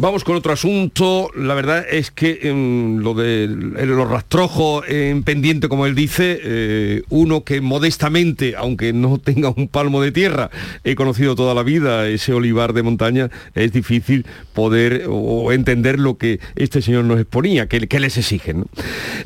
[0.00, 1.28] Vamos con otro asunto.
[1.34, 7.02] La verdad es que em, lo de los rastrojos en pendiente, como él dice, eh,
[7.08, 10.50] uno que modestamente, aunque no tenga un palmo de tierra,
[10.84, 16.16] he conocido toda la vida ese olivar de montaña, es difícil poder o entender lo
[16.16, 18.66] que este señor nos exponía, que, les exigen.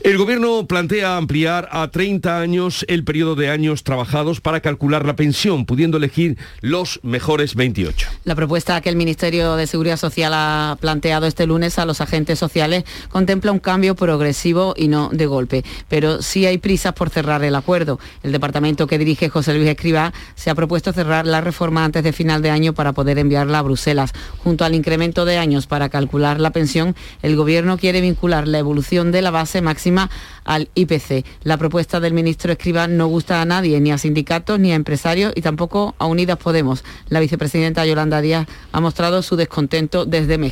[0.02, 5.16] El gobierno plantea ampliar a 30 años el periodo de años trabajados para calcular la
[5.16, 8.08] pensión, pudiendo elegir los mejores 28.
[8.24, 12.38] La propuesta que el Ministerio de Seguridad Social ha planteado este lunes a los agentes
[12.38, 17.44] sociales contempla un cambio progresivo y no de golpe, pero sí hay prisas por cerrar
[17.44, 17.98] el acuerdo.
[18.22, 22.12] El departamento que dirige José Luis Escribá se ha propuesto cerrar la reforma antes de
[22.12, 24.12] final de año para poder enviarla a Bruselas.
[24.38, 29.12] Junto al incremento de años para calcular la pensión, el Gobierno quiere vincular la evolución
[29.12, 30.10] de la base máxima
[30.44, 31.24] al IPC.
[31.44, 35.32] La propuesta del ministro Escribá no gusta a nadie, ni a sindicatos, ni a empresarios
[35.36, 36.84] y tampoco a Unidas Podemos.
[37.08, 40.51] La vicepresidenta Yolanda Díaz ha mostrado su descontento desde México.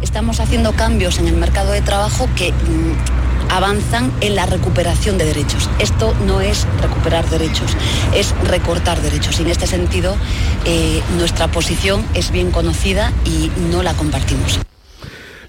[0.00, 5.26] Estamos haciendo cambios en el mercado de trabajo que mm, avanzan en la recuperación de
[5.26, 5.68] derechos.
[5.78, 7.76] Esto no es recuperar derechos,
[8.14, 9.38] es recortar derechos.
[9.38, 10.16] Y en este sentido,
[10.64, 14.58] eh, nuestra posición es bien conocida y no la compartimos.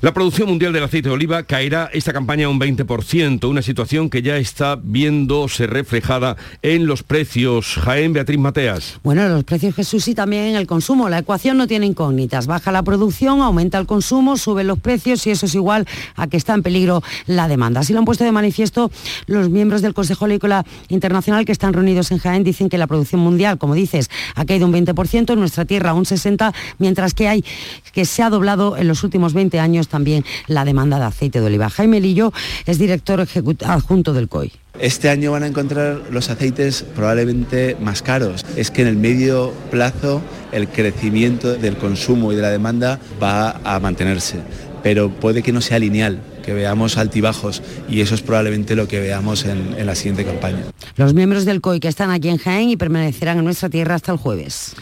[0.04, 4.22] La producción mundial del aceite de oliva caerá esta campaña un 20%, una situación que
[4.22, 7.76] ya está viéndose reflejada en los precios.
[7.82, 9.00] Jaén Beatriz Mateas.
[9.02, 11.08] Bueno, los precios Jesús y también en el consumo.
[11.08, 12.48] La ecuación no tiene incógnitas.
[12.48, 15.88] Baja la producción, aumenta el consumo, suben los precios y eso es igual
[16.18, 17.80] a que está en peligro la demanda.
[17.80, 18.92] Así lo han puesto de manifiesto
[19.28, 22.44] los miembros del Consejo Agrícola Internacional que están reunidos en Jaén.
[22.44, 26.04] Dicen que la producción mundial, como dices, ha caído un 20%, en nuestra tierra un
[26.04, 27.46] 60%, mientras que hay
[27.94, 31.45] que se ha doblado en los últimos 20 años también la demanda de aceite de
[31.45, 31.69] oliva.
[31.69, 32.34] Jaime Lillo
[32.65, 33.23] es director
[33.63, 34.51] adjunto del COI.
[34.79, 38.43] Este año van a encontrar los aceites probablemente más caros.
[38.58, 40.19] Es que en el medio plazo
[40.51, 44.39] el crecimiento del consumo y de la demanda va a mantenerse,
[44.82, 48.99] pero puede que no sea lineal que veamos altibajos y eso es probablemente lo que
[48.99, 50.63] veamos en, en la siguiente campaña.
[50.97, 54.12] Los miembros del COI que están aquí en Jaén y permanecerán en nuestra tierra hasta
[54.12, 54.75] el jueves.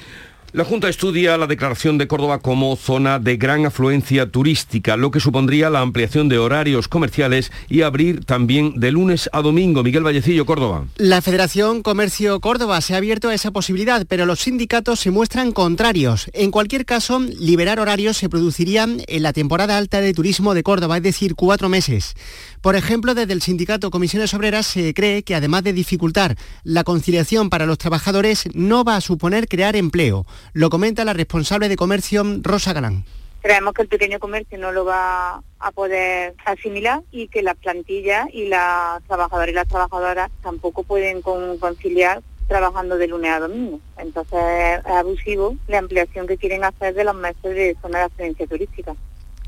[0.54, 5.22] La Junta estudia la declaración de Córdoba como zona de gran afluencia turística, lo que
[5.22, 9.82] supondría la ampliación de horarios comerciales y abrir también de lunes a domingo.
[9.82, 10.88] Miguel Vallecillo, Córdoba.
[10.98, 15.54] La Federación Comercio Córdoba se ha abierto a esa posibilidad, pero los sindicatos se muestran
[15.54, 16.30] contrarios.
[16.34, 20.98] En cualquier caso, liberar horarios se produciría en la temporada alta de turismo de Córdoba,
[20.98, 22.14] es decir, cuatro meses.
[22.60, 27.50] Por ejemplo, desde el sindicato Comisiones Obreras se cree que además de dificultar la conciliación
[27.50, 30.28] para los trabajadores, no va a suponer crear empleo.
[30.54, 33.06] Lo comenta la responsable de comercio, Rosa Galán.
[33.42, 38.28] Creemos que el pequeño comercio no lo va a poder asimilar y que las plantillas
[38.32, 43.80] y las trabajadoras y las trabajadoras tampoco pueden conciliar trabajando de lunes a domingo.
[43.98, 44.40] Entonces
[44.80, 48.96] es abusivo la ampliación que quieren hacer de los meses de zona de experiencia turística.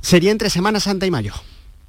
[0.02, 1.34] Sería entre Semana Santa y mayo.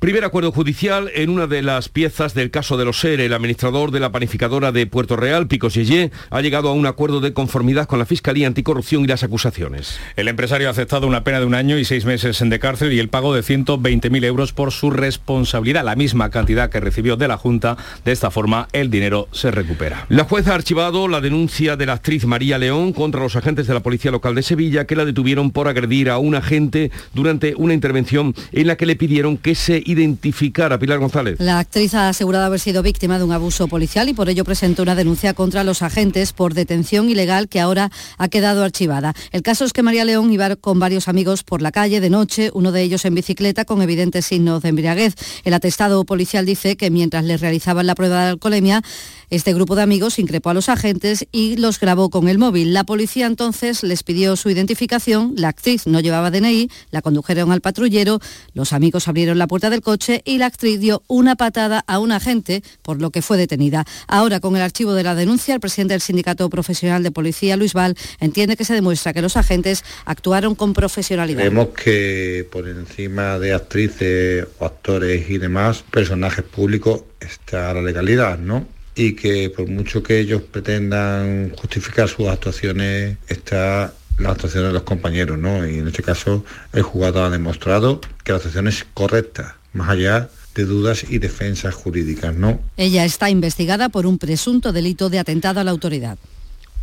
[0.05, 3.25] Primer acuerdo judicial en una de las piezas del caso de los SERE.
[3.25, 7.21] El administrador de la panificadora de Puerto Real, Picos Yeye, ha llegado a un acuerdo
[7.21, 9.99] de conformidad con la Fiscalía Anticorrupción y las acusaciones.
[10.17, 12.99] El empresario ha aceptado una pena de un año y seis meses de cárcel y
[12.99, 17.39] el pago de 120.000 euros por su responsabilidad, la misma cantidad que recibió de la
[17.39, 17.79] Junta.
[18.05, 20.05] De esta forma, el dinero se recupera.
[20.11, 23.73] La jueza ha archivado la denuncia de la actriz María León contra los agentes de
[23.73, 27.73] la Policía Local de Sevilla que la detuvieron por agredir a un agente durante una
[27.73, 31.37] intervención en la que le pidieron que se identificar a Pilar González.
[31.41, 34.83] La actriz ha asegurado haber sido víctima de un abuso policial y por ello presentó
[34.83, 39.15] una denuncia contra los agentes por detención ilegal que ahora ha quedado archivada.
[39.33, 42.51] El caso es que María León iba con varios amigos por la calle de noche,
[42.53, 45.15] uno de ellos en bicicleta con evidentes signos de embriaguez.
[45.45, 48.83] El atestado policial dice que mientras les realizaban la prueba de alcoholemia,
[49.31, 52.73] este grupo de amigos increpó a los agentes y los grabó con el móvil.
[52.73, 57.61] La policía entonces les pidió su identificación, la actriz no llevaba DNI, la condujeron al
[57.61, 58.21] patrullero,
[58.53, 62.11] los amigos abrieron la puerta del coche y la actriz dio una patada a un
[62.11, 63.85] agente, por lo que fue detenida.
[64.09, 67.75] Ahora, con el archivo de la denuncia, el presidente del Sindicato Profesional de Policía, Luis
[67.75, 71.43] Val, entiende que se demuestra que los agentes actuaron con profesionalidad.
[71.43, 78.39] Creemos que por encima de actrices o actores y demás, personajes públicos, está la legalidad,
[78.39, 78.67] ¿no?
[78.97, 84.83] y que por mucho que ellos pretendan justificar sus actuaciones, está la actuación de los
[84.83, 85.67] compañeros, ¿no?
[85.67, 90.31] Y en este caso el jugador ha demostrado que la actuación es correcta, más allá
[90.55, 92.61] de dudas y defensas jurídicas, ¿no?
[92.77, 96.17] Ella está investigada por un presunto delito de atentado a la autoridad.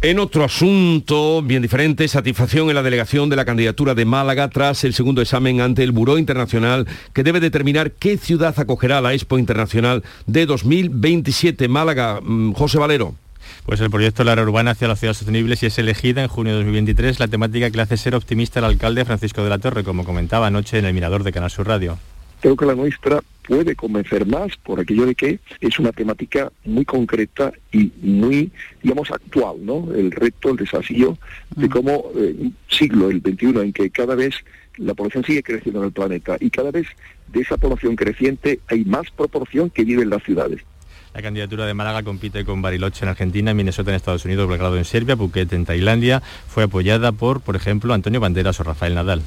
[0.04, 4.84] En otro asunto, bien diferente, satisfacción en la delegación de la candidatura de Málaga tras
[4.84, 9.38] el segundo examen ante el Buró Internacional que debe determinar qué ciudad acogerá la Expo
[9.38, 11.68] Internacional de 2027.
[11.68, 13.14] Málaga, mm, José Valero.
[13.68, 16.60] Pues el proyecto La Urbana hacia la ciudad sostenible si es elegida en junio de
[16.60, 20.04] 2023, la temática que le hace ser optimista al alcalde Francisco de la Torre, como
[20.04, 22.00] comentaba anoche en el Mirador de Canal Sur Radio.
[22.42, 26.86] Creo que la nuestra puede convencer más por aquello de que es una temática muy
[26.86, 28.52] concreta y muy,
[28.82, 29.90] digamos, actual, ¿no?
[29.94, 31.18] El reto, el desafío
[31.56, 34.36] de cómo eh, un siglo, el XXI, en que cada vez
[34.78, 36.88] la población sigue creciendo en el planeta y cada vez
[37.28, 40.62] de esa población creciente hay más proporción que vive en las ciudades.
[41.14, 44.86] La candidatura de Málaga compite con Bariloche en Argentina, Minnesota en Estados Unidos, Belgrado en
[44.86, 46.22] Serbia, Phuket en Tailandia.
[46.48, 49.22] Fue apoyada por, por ejemplo, Antonio Banderas o Rafael Nadal.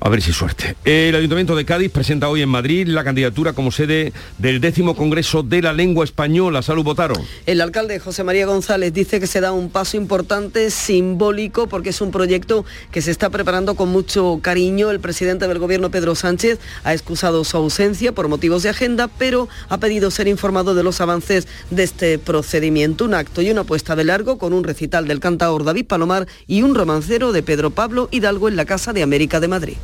[0.00, 0.76] A ver si suerte.
[0.84, 5.42] El Ayuntamiento de Cádiz presenta hoy en Madrid la candidatura como sede del décimo Congreso
[5.42, 6.62] de la Lengua Española.
[6.62, 7.14] Salud, Botaro.
[7.46, 12.00] El alcalde José María González dice que se da un paso importante, simbólico, porque es
[12.00, 14.90] un proyecto que se está preparando con mucho cariño.
[14.90, 19.48] El presidente del Gobierno, Pedro Sánchez, ha excusado su ausencia por motivos de agenda, pero
[19.68, 23.04] ha pedido ser informado de los avances de este procedimiento.
[23.04, 26.62] Un acto y una puesta de largo con un recital del cantaor David Palomar y
[26.62, 29.76] un romancero de Pedro Pablo Hidalgo en la Casa de América de Madrid.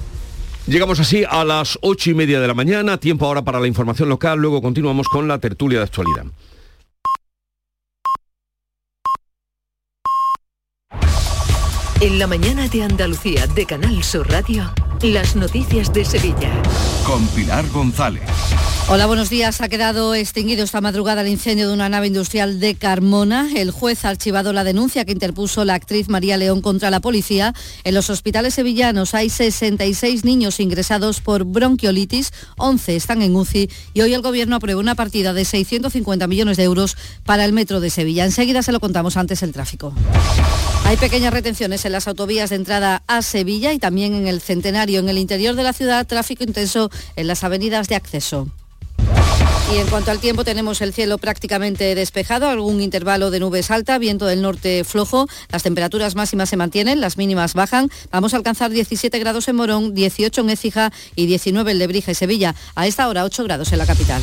[0.66, 4.08] Llegamos así a las ocho y media de la mañana, tiempo ahora para la información
[4.08, 6.24] local, luego continuamos con la tertulia de actualidad.
[12.00, 16.50] En la mañana de Andalucía de Canal Sur Radio, las noticias de Sevilla.
[17.06, 18.22] Con Pilar González.
[18.86, 19.62] Hola, buenos días.
[19.62, 23.48] Ha quedado extinguido esta madrugada el incendio de una nave industrial de Carmona.
[23.56, 27.54] El juez ha archivado la denuncia que interpuso la actriz María León contra la policía.
[27.84, 34.02] En los hospitales sevillanos hay 66 niños ingresados por bronquiolitis, 11 están en UCI y
[34.02, 37.88] hoy el gobierno aprueba una partida de 650 millones de euros para el metro de
[37.88, 38.26] Sevilla.
[38.26, 39.94] Enseguida se lo contamos antes el tráfico.
[40.84, 45.00] Hay pequeñas retenciones en las autovías de entrada a Sevilla y también en el Centenario.
[45.00, 48.46] En el interior de la ciudad, tráfico intenso en las avenidas de acceso.
[49.72, 53.98] Y en cuanto al tiempo, tenemos el cielo prácticamente despejado, algún intervalo de nubes alta,
[53.98, 57.90] viento del norte flojo, las temperaturas máximas se mantienen, las mínimas bajan.
[58.12, 62.14] Vamos a alcanzar 17 grados en Morón, 18 en Écija y 19 en Lebrija y
[62.14, 62.54] Sevilla.
[62.74, 64.22] A esta hora 8 grados en la capital.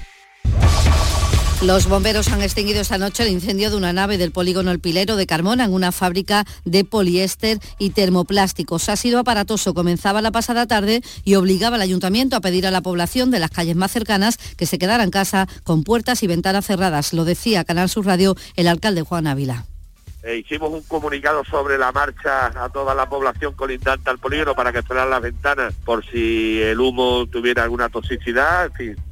[1.63, 5.15] Los bomberos han extinguido esta noche el incendio de una nave del polígono El Pilero
[5.15, 8.89] de Carmona en una fábrica de poliéster y termoplásticos.
[8.89, 9.75] Ha sido aparatoso.
[9.75, 13.51] Comenzaba la pasada tarde y obligaba al ayuntamiento a pedir a la población de las
[13.51, 17.13] calles más cercanas que se quedara en casa con puertas y ventanas cerradas.
[17.13, 19.65] Lo decía Canal Sur Radio el alcalde Juan Ávila.
[20.23, 24.73] Eh, hicimos un comunicado sobre la marcha a toda la población colindante al polígono para
[24.73, 28.71] que cerraran las ventanas por si el humo tuviera alguna toxicidad.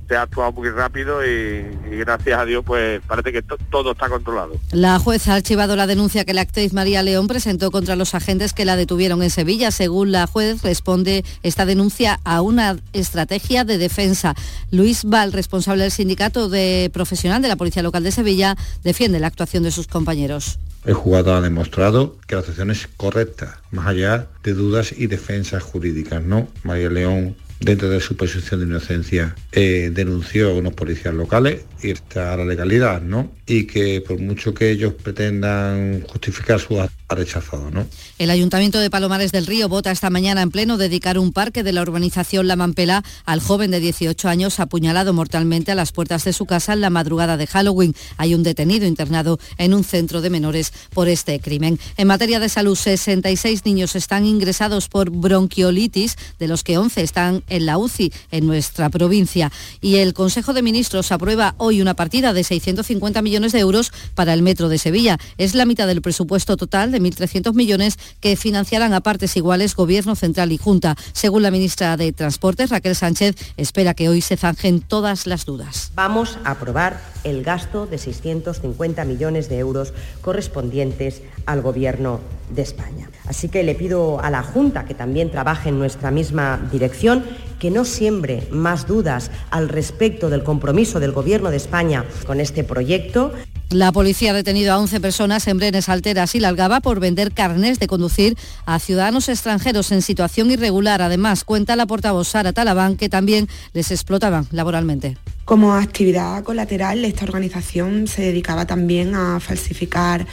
[0.10, 3.92] Se ha actuado muy rápido y, y gracias a Dios pues parece que to- todo
[3.92, 4.58] está controlado.
[4.72, 8.54] La jueza ha archivado la denuncia que la actriz María León presentó contra los agentes
[8.54, 9.70] que la detuvieron en Sevilla.
[9.70, 14.34] Según la juez, responde esta denuncia a una estrategia de defensa.
[14.72, 19.28] Luis Val, responsable del sindicato de profesional de la Policía Local de Sevilla, defiende la
[19.28, 20.58] actuación de sus compañeros.
[20.86, 25.62] El jugador ha demostrado que la actuación es correcta, más allá de dudas y defensas
[25.62, 26.48] jurídicas, ¿no?
[26.64, 31.92] María León, dentro de su presunción de inocencia, eh, denunció a unos policías locales y
[31.92, 33.32] está la legalidad, ¿no?
[33.46, 37.88] Y que por mucho que ellos pretendan justificar su ha rechazado, ¿no?
[38.18, 41.72] El Ayuntamiento de Palomares del Río vota esta mañana en pleno dedicar un parque de
[41.72, 46.34] la urbanización La Mampela al joven de 18 años apuñalado mortalmente a las puertas de
[46.34, 47.96] su casa en la madrugada de Halloween.
[48.18, 51.80] Hay un detenido internado en un centro de menores por este crimen.
[51.98, 57.44] En materia de salud, 66 niños están ingresados por bronquiolitis, de los que 11 están
[57.50, 59.52] en la UCI en nuestra provincia.
[59.82, 64.34] Y el Consejo de Ministros aprueba hoy una partida de 650 millones de euros para
[64.34, 65.18] el Metro de Sevilla.
[65.38, 70.16] Es la mitad del presupuesto total de 1.300 millones que financiarán a partes iguales Gobierno
[70.16, 70.96] Central y Junta.
[71.14, 75.92] Según la ministra de Transportes, Raquel Sánchez, espera que hoy se zanjen todas las dudas.
[75.96, 83.10] Vamos a aprobar el gasto de 650 millones de euros correspondientes al Gobierno de España.
[83.28, 87.24] Así que le pido a la Junta, que también trabaje en nuestra misma dirección,
[87.60, 92.64] que no siembre más dudas al respecto del compromiso del Gobierno de España con este
[92.64, 93.34] proyecto.
[93.70, 97.78] La policía ha detenido a 11 personas en Brenes Alteras y Largaba por vender carnes
[97.78, 98.36] de conducir
[98.66, 101.04] a ciudadanos extranjeros en situación irregular.
[101.04, 105.18] Además, cuenta la portavoz Sara Talabán que también les explotaban laboralmente.
[105.46, 110.26] Como actividad colateral, esta organización se dedicaba también a falsificar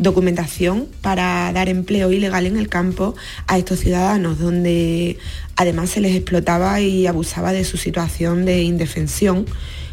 [0.00, 3.14] documentación para dar empleo ilegal en el campo
[3.46, 5.18] a estos ciudadanos, donde
[5.56, 9.46] además se les explotaba y abusaba de su situación de indefensión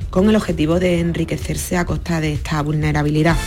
[0.09, 3.37] con el objetivo de enriquecerse a costa de esta vulnerabilidad.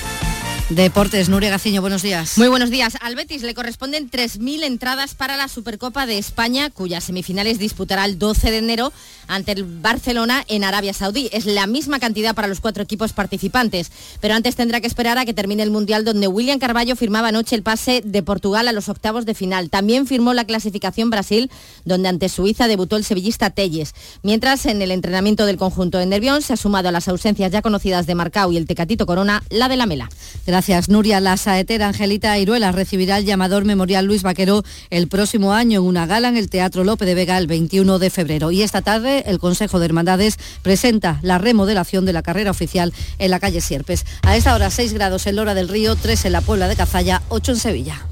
[0.70, 2.38] Deportes, Nuria Gaciño, buenos días.
[2.38, 2.96] Muy buenos días.
[3.00, 8.20] Al Betis le corresponden 3.000 entradas para la Supercopa de España, cuyas semifinales disputará el
[8.20, 8.92] 12 de enero
[9.26, 11.28] ante el Barcelona en Arabia Saudí.
[11.32, 13.90] Es la misma cantidad para los cuatro equipos participantes,
[14.20, 17.56] pero antes tendrá que esperar a que termine el Mundial donde William Carballo firmaba anoche
[17.56, 19.70] el pase de Portugal a los octavos de final.
[19.70, 21.50] También firmó la clasificación Brasil,
[21.84, 23.92] donde ante Suiza debutó el sevillista Telles.
[24.22, 27.60] Mientras en el entrenamiento del conjunto de Nervión se ha sumado a las ausencias ya
[27.60, 30.08] conocidas de Marcao y el Tecatito Corona, la de la Mela.
[30.46, 30.59] Gracias.
[30.60, 31.20] Gracias, Nuria.
[31.20, 36.04] La saetera Angelita Iruela recibirá el llamador Memorial Luis Vaquero el próximo año en una
[36.04, 38.50] gala en el Teatro Lope de Vega el 21 de febrero.
[38.50, 43.30] Y esta tarde el Consejo de Hermandades presenta la remodelación de la carrera oficial en
[43.30, 44.04] la calle Sierpes.
[44.20, 47.22] A esta hora 6 grados en Lora del Río, 3 en la Puebla de Cazalla,
[47.30, 48.09] 8 en Sevilla.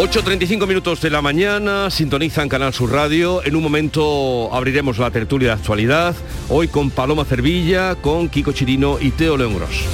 [0.00, 3.44] 8.35 minutos de la mañana, sintonizan Canal Sur Radio.
[3.44, 6.16] En un momento abriremos la tertulia de actualidad,
[6.48, 9.84] hoy con Paloma Cervilla, con Kiko Chirino y Teo León Gros.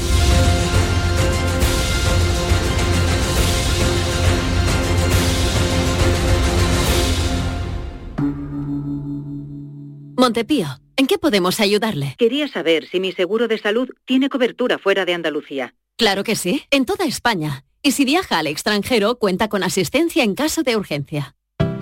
[10.17, 12.15] Montepío, ¿en qué podemos ayudarle?
[12.17, 15.75] Quería saber si mi seguro de salud tiene cobertura fuera de Andalucía.
[15.97, 17.66] Claro que sí, en toda España.
[17.87, 21.37] Y si viaja al extranjero, cuenta con asistencia en caso de urgencia.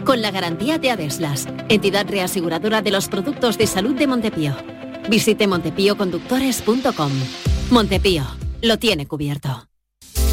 [0.04, 4.54] Con la garantía de Adeslas, entidad reaseguradora de los productos de salud de Montepío.
[5.08, 7.10] Visite montepíoconductores.com.
[7.70, 8.26] Montepío,
[8.60, 9.66] lo tiene cubierto.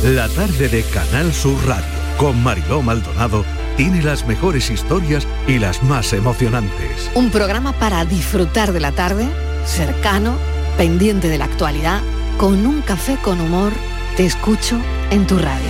[0.04, 1.86] La tarde de Canal Sur Radio
[2.18, 3.46] con Mariló Maldonado
[3.78, 7.10] tiene las mejores historias y las más emocionantes.
[7.16, 9.26] Un programa para disfrutar de la tarde,
[9.66, 10.36] cercano,
[10.76, 12.02] pendiente de la actualidad,
[12.38, 13.72] con un café con humor
[14.16, 15.70] te escucho en tu radio.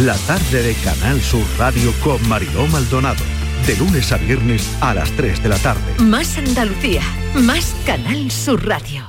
[0.00, 3.22] La tarde de Canal Sur Radio con Mariló Maldonado.
[3.66, 5.82] De lunes a viernes a las 3 de la tarde.
[5.98, 7.02] Más Andalucía,
[7.34, 9.04] más Canal Sur Radio.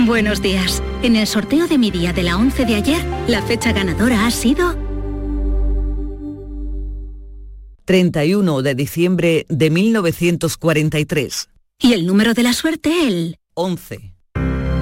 [0.00, 0.82] Buenos días.
[1.02, 4.30] En el sorteo de mi día de la 11 de ayer, la fecha ganadora ha
[4.30, 4.76] sido
[7.84, 11.48] 31 de diciembre de 1943.
[11.80, 14.11] Y el número de la suerte, el 11.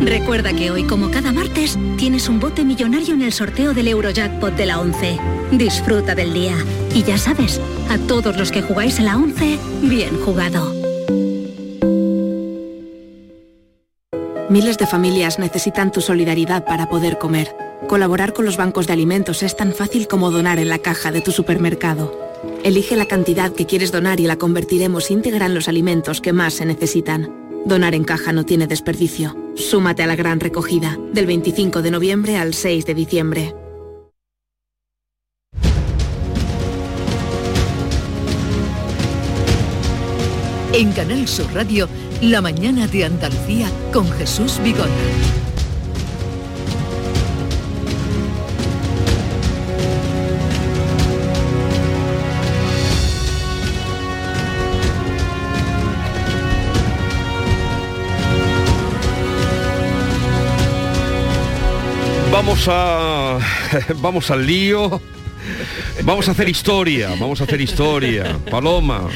[0.00, 4.56] Recuerda que hoy, como cada martes, tienes un bote millonario en el sorteo del Eurojackpot
[4.56, 5.18] de la 11.
[5.52, 6.56] Disfruta del día.
[6.94, 10.72] Y ya sabes, a todos los que jugáis en la 11, bien jugado.
[14.48, 17.54] Miles de familias necesitan tu solidaridad para poder comer.
[17.86, 21.20] Colaborar con los bancos de alimentos es tan fácil como donar en la caja de
[21.20, 22.18] tu supermercado.
[22.64, 26.54] Elige la cantidad que quieres donar y la convertiremos íntegra en los alimentos que más
[26.54, 27.49] se necesitan.
[27.66, 29.36] Donar en caja no tiene desperdicio.
[29.54, 33.54] Súmate a la gran recogida, del 25 de noviembre al 6 de diciembre.
[40.72, 41.88] En Canal Sur Radio,
[42.22, 45.49] La mañana de Andalucía con Jesús Vigorra.
[62.40, 63.38] Vamos a.
[63.96, 64.98] Vamos al lío.
[66.04, 68.38] Vamos a hacer historia, vamos a hacer historia.
[68.50, 69.12] Paloma, vamos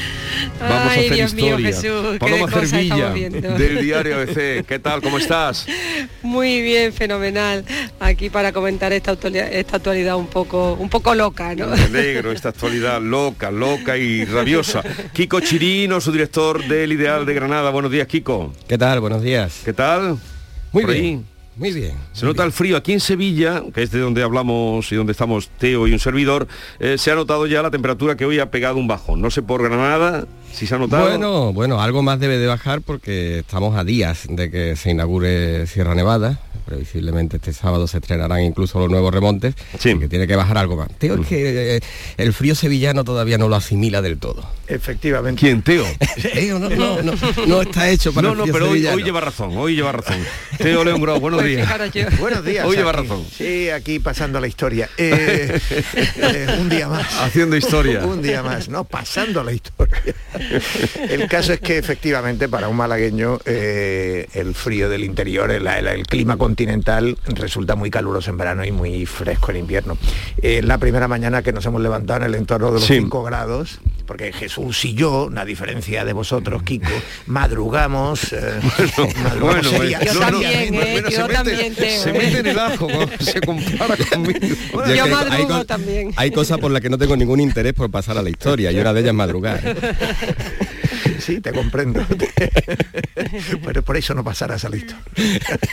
[0.61, 1.67] Ay, a hacer Dios mío, historia.
[1.67, 4.63] Jesús, Paloma Cervilla, del diario ABC.
[4.65, 5.01] ¿Qué tal?
[5.01, 5.65] ¿Cómo estás?
[6.21, 7.65] Muy bien, fenomenal.
[7.99, 11.67] Aquí para comentar esta actualidad, esta actualidad un poco, un poco loca, ¿no?
[11.67, 14.83] Me alegro, esta actualidad loca, loca y rabiosa.
[15.13, 17.71] Kiko Chirino, su director del Ideal de Granada.
[17.71, 18.53] Buenos días, Kiko.
[18.67, 18.99] ¿Qué tal?
[18.99, 19.61] Buenos días.
[19.65, 20.19] ¿Qué tal?
[20.71, 21.23] Muy Por ahí.
[21.55, 21.93] Muy bien.
[22.11, 25.49] Se nota el frío aquí en Sevilla, que es de donde hablamos y donde estamos
[25.57, 26.47] Teo y un servidor,
[26.79, 29.21] eh, se ha notado ya la temperatura que hoy ha pegado un bajón.
[29.21, 31.05] No sé por Granada si se ha notado.
[31.05, 35.65] Bueno, bueno, algo más debe de bajar porque estamos a días de que se inaugure
[35.67, 36.39] Sierra Nevada.
[36.65, 39.53] Previsiblemente este sábado se estrenarán incluso los nuevos remontes.
[39.79, 39.97] Sí.
[39.99, 40.89] Que tiene que bajar algo más.
[40.97, 41.79] Teo, es que eh,
[42.17, 44.43] el frío sevillano todavía no lo asimila del todo.
[44.67, 45.39] Efectivamente.
[45.39, 45.85] ¿Quién, Teo?
[46.33, 47.13] Teo, no, no, no,
[47.47, 50.17] no está hecho para No, el no, frío pero hoy, lleva razón, hoy lleva razón.
[50.57, 51.69] Teo León Grau, buenos días.
[52.19, 52.65] Buenos días.
[52.65, 53.01] Hoy lleva aquí.
[53.01, 53.23] razón.
[53.37, 54.89] Sí, aquí pasando la historia.
[54.97, 55.59] Eh,
[56.17, 57.05] eh, un día más.
[57.21, 58.03] Haciendo historia.
[58.05, 60.01] Un día más, no, pasando la historia.
[61.09, 65.87] El caso es que efectivamente para un malagueño eh, el frío del interior, el, el-
[65.87, 69.97] el clima continental resulta muy caluroso en verano y muy fresco en invierno.
[70.41, 72.93] Eh, la primera mañana que nos hemos levantado en el entorno de los Sí.
[72.95, 76.87] 5 grados, porque Jesús y yo, a diferencia de vosotros, Kiko,
[77.25, 78.31] madrugamos.
[78.31, 78.37] eh,
[79.21, 80.91] madrugamos Bueno, seria- bueno, Yo no, no, también, no, ¿eh?
[80.93, 82.13] bueno, Yo se mete- Se ¿eh?
[82.13, 82.87] mete en el ajo
[83.19, 84.39] se compara conmigo.
[84.85, 86.11] Es Yo madrugo hay, también.
[86.15, 88.79] hay cosas por las que no tengo ningún interés por pasar a la historia y
[88.79, 89.61] una de ellas es madrugar.
[91.19, 92.05] Sí, te comprendo.
[93.65, 95.03] Pero por eso no pasarás a la historia.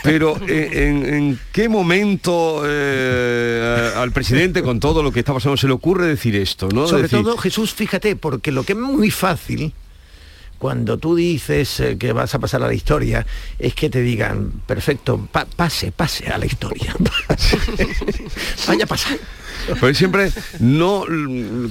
[0.03, 5.57] Pero eh, en, en qué momento eh, al presidente, con todo lo que está pasando,
[5.57, 6.87] se le ocurre decir esto, ¿no?
[6.87, 9.73] Sobre Decir, todo, Jesús, fíjate, porque lo que es muy fácil
[10.57, 13.25] cuando tú dices eh, que vas a pasar a la historia
[13.59, 16.95] es que te digan, perfecto, pa- pase, pase a la historia.
[17.27, 17.57] Pase.
[18.67, 19.17] Vaya a pasar.
[19.79, 21.05] Pues siempre no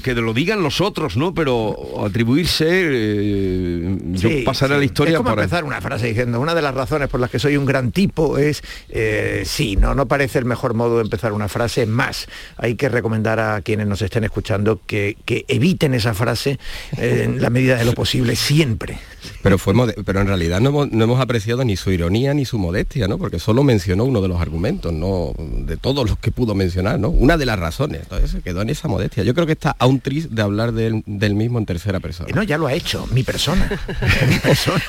[0.02, 1.34] que lo digan los otros, ¿no?
[1.34, 4.86] Pero atribuirse, eh, yo Sí, pasaré a la sí.
[4.86, 7.38] historia Es como para empezar una frase diciendo, una de las razones por las que
[7.38, 11.32] soy un gran tipo es, eh, sí, no, no parece el mejor modo de empezar
[11.32, 12.28] una frase, más.
[12.56, 16.58] Hay que recomendar a quienes nos estén escuchando que, que eviten esa frase
[16.96, 18.98] eh, en la medida de lo posible, siempre.
[19.42, 19.74] Pero, fue
[20.04, 23.18] pero en realidad no hemos, no hemos apreciado ni su ironía ni su modestia, ¿no?
[23.18, 27.08] Porque solo mencionó uno de los argumentos, no de todos los que pudo mencionar, ¿no?
[27.08, 27.71] Una de las razones.
[27.80, 29.22] Entonces se quedó en esa modestia.
[29.24, 32.28] Yo creo que está a un tris de hablar del, del mismo en tercera persona.
[32.34, 33.68] No, ya lo ha hecho, mi persona.
[34.28, 34.82] mi persona.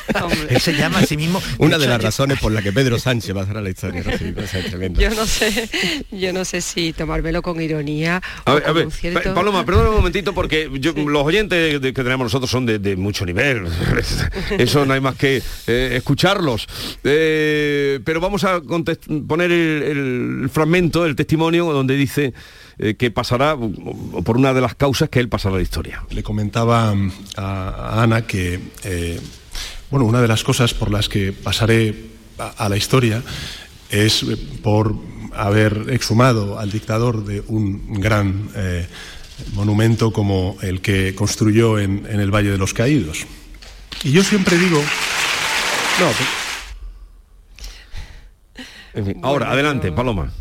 [0.50, 1.42] Él se llama a sí mismo.
[1.58, 4.04] Una de hecho, las razones por la que Pedro Sánchez pasará a la historia.
[4.06, 4.18] ¿no?
[4.18, 5.00] Sí, eso es tremendo.
[5.02, 5.70] Yo no sé,
[6.12, 9.34] yo no sé si tomármelo con ironía A o ver, a cierto...
[9.34, 13.26] Paloma, perdona un momentito porque yo- los oyentes que tenemos nosotros son de, de mucho
[13.26, 13.64] nivel.
[14.58, 16.68] Eso no hay más que eh, escucharlos.
[17.04, 18.62] Eh, pero vamos a
[19.28, 19.84] poner el,
[20.44, 22.34] el fragmento, el testimonio, donde dice
[22.80, 26.04] eh, que pasará o por una de las causas que él pasará a la historia.
[26.10, 29.20] Le comentaba mm, a, Ana que, eh,
[29.92, 31.96] bueno, una de las cosas por las que pasaré
[32.38, 33.22] a, a la historia
[33.90, 34.96] es eh, por
[35.36, 38.88] haber exhumado al dictador de un gran eh,
[39.54, 43.26] monumento como el que construyó en, en el Valle de los Caídos.
[44.04, 44.82] Y yo siempre digo...
[46.00, 46.08] No,
[48.96, 50.32] En fin, ahora, adelante, Paloma.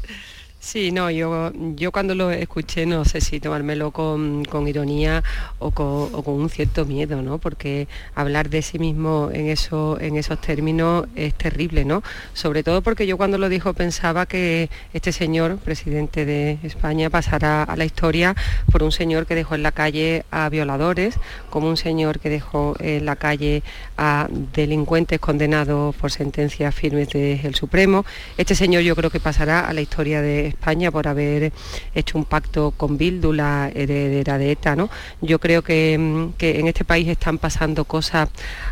[0.72, 5.22] Sí, no, yo, yo cuando lo escuché no sé si tomármelo con, con ironía
[5.58, 7.36] o con, un cierto miedo, ¿no?
[7.36, 12.02] Porque hablar de sí mismo en, en esos términos es terrible, ¿no?
[12.32, 17.64] Sobre todo porque yo cuando lo dijo pensaba que este señor, presidente de España, pasará
[17.64, 18.34] a la historia
[18.70, 21.16] por un señor que dejó en la calle a violadores,
[21.50, 23.62] como un señor que dejó en la calle
[23.98, 28.06] a delincuentes condenados por sentencias firmes del Supremo.
[28.38, 31.52] Este señor yo creo que pasará a la historia de España por haber
[31.92, 34.76] hecho un pacto con Bildu, heredera de ETA.
[34.76, 34.90] ¿no?
[35.20, 38.28] Yo creo que, mm, que en este país están pasando cosas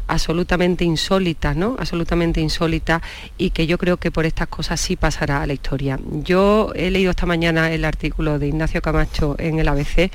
[0.06, 1.74] absolutamente insólitas, ¿no?
[1.80, 3.02] absolutamente insólitas
[3.36, 5.98] y que yo creo que por estas cosas sí pasará a la historia.
[6.22, 10.12] Yo he leído esta mañana el artículo de Ignacio Camacho en el ABC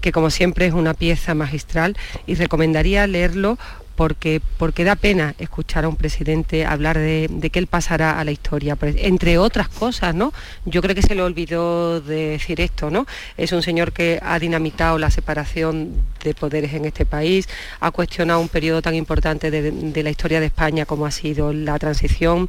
[0.00, 1.96] que como siempre es una pieza magistral
[2.28, 3.58] y recomendaría leerlo
[3.96, 8.30] porque, porque da pena escuchar a un presidente hablar de, que él pasará a la
[8.30, 10.32] historia, pues, entre otras cosas, ¿no?
[10.66, 13.06] Yo creo que se le olvidó de decir esto, ¿no?
[13.36, 17.48] Es un señor que ha dinamitado la separación de poderes en este país,
[17.80, 21.78] ha cuestionado un periodo tan importante de, la historia de España como ha sido la
[21.78, 22.48] transición,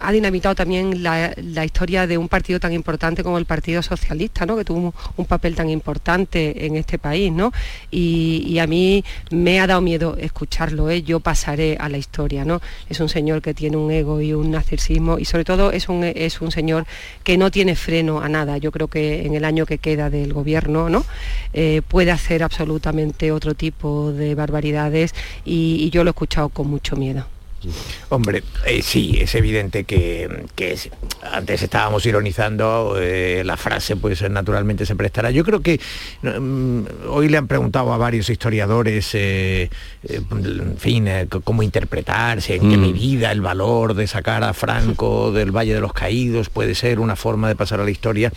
[0.00, 4.56] ha dinamitado también la, historia de un partido tan importante como el Partido Socialista, ¿no?
[4.56, 7.32] que tuvo un, papel tan importante en este país.
[7.32, 7.52] ¿no?
[7.90, 11.02] Y, a mí me ha dado miedo escucharlo, ¿eh?
[11.02, 12.44] yo pasaré a la historia.
[12.44, 12.60] ¿no?
[12.88, 16.04] Es un señor que tiene un ego y un narcisismo y sobre todo es un,
[16.04, 16.86] es un señor
[17.22, 18.58] que no tiene freno a nada.
[18.58, 21.04] Yo creo que en el año que queda del gobierno ¿no?
[21.52, 25.14] Eh, puede hacer absolutamente otro tipo de barbaridades
[25.44, 27.33] y yo lo he escuchado con mucho miedo.
[28.10, 30.90] Hombre, eh, sí, es evidente que, que es-
[31.32, 35.30] antes estábamos ironizando, eh, la frase pues naturalmente se prestará.
[35.30, 35.80] Yo creo que
[36.22, 39.70] mm, hoy le han preguntado a varios historiadores, eh,
[40.08, 41.08] en fin,
[41.44, 42.80] cómo interpretarse, en qué Mm.
[42.80, 47.16] medida el valor de sacar a Franco del Valle de los Caídos puede ser una
[47.16, 48.32] forma de pasar a la historia.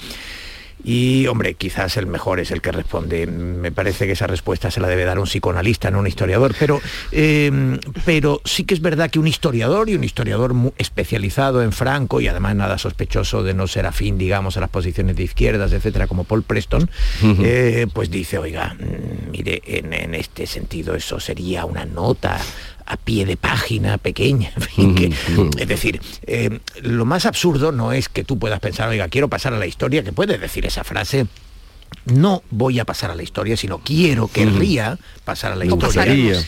[0.83, 3.27] Y, hombre, quizás el mejor es el que responde.
[3.27, 6.55] Me parece que esa respuesta se la debe dar un psicoanalista, no un historiador.
[6.59, 6.79] Pero,
[7.11, 12.21] eh, pero sí que es verdad que un historiador y un historiador especializado en Franco
[12.21, 16.07] y además nada sospechoso de no ser afín, digamos, a las posiciones de izquierdas, etcétera,
[16.07, 16.89] como Paul Preston,
[17.43, 22.39] eh, pues dice, oiga, mm, mire, en, en este sentido eso sería una nota
[22.87, 24.51] a pie de página pequeña.
[24.95, 25.11] que-
[25.59, 29.53] es decir, eh, lo más absurdo no es que tú puedas pensar, oiga, quiero pasar
[29.53, 31.27] a la historia, que puedes decir esa frase.
[32.05, 35.87] No voy a pasar a la historia, sino quiero, querría pasar a la O historia.
[35.87, 36.45] pasaremos.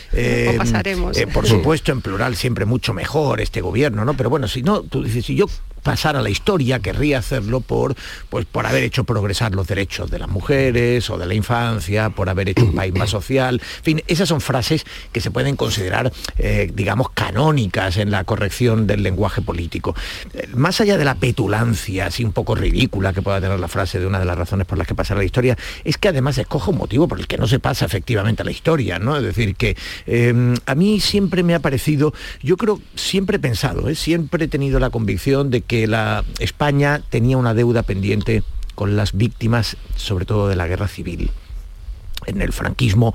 [0.54, 1.16] O pasaremos.
[1.18, 4.14] eh, por supuesto, en plural siempre mucho mejor este gobierno, ¿no?
[4.16, 5.46] Pero bueno, si no, tú dices, si yo
[5.82, 7.94] pasara a la historia, querría hacerlo por,
[8.28, 12.28] pues, por haber hecho progresar los derechos de las mujeres o de la infancia, por
[12.28, 13.60] haber hecho un país más social.
[13.78, 18.86] En fin, esas son frases que se pueden considerar, eh, digamos, canónicas en la corrección
[18.86, 19.94] del lenguaje político.
[20.34, 23.98] Eh, Más allá de la petulancia, así un poco ridícula que pueda tener la frase
[23.98, 26.38] de una de las razones por las que pasar a la historia, es que además
[26.38, 29.16] escoja un motivo por el que no se pasa efectivamente a la historia, ¿no?
[29.16, 29.76] Es decir, que
[30.06, 32.12] eh, a mí siempre me ha parecido,
[32.42, 33.94] yo creo, siempre he pensado, ¿eh?
[33.94, 38.42] siempre he tenido la convicción de que la España tenía una deuda pendiente
[38.74, 41.30] con las víctimas, sobre todo de la guerra civil.
[42.30, 43.14] En el franquismo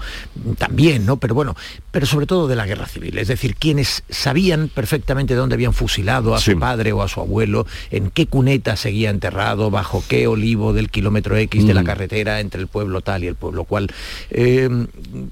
[0.57, 1.17] también, ¿no?
[1.17, 1.55] Pero bueno,
[1.91, 6.35] pero sobre todo de la guerra civil, es decir, quienes sabían perfectamente dónde habían fusilado
[6.35, 10.73] a su padre o a su abuelo, en qué cuneta seguía enterrado, bajo qué olivo
[10.73, 11.85] del kilómetro X de la Mm.
[11.85, 13.87] carretera entre el pueblo tal y el pueblo cual.
[14.29, 14.69] Eh,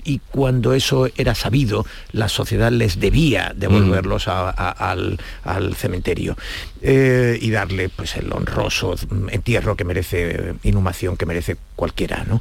[0.03, 6.35] y cuando eso era sabido, la sociedad les debía devolverlos a- a- al, al cementerio
[6.81, 8.95] eh, y darle pues el honroso
[9.29, 12.23] entierro que merece, inhumación que merece cualquiera.
[12.25, 12.39] ¿no?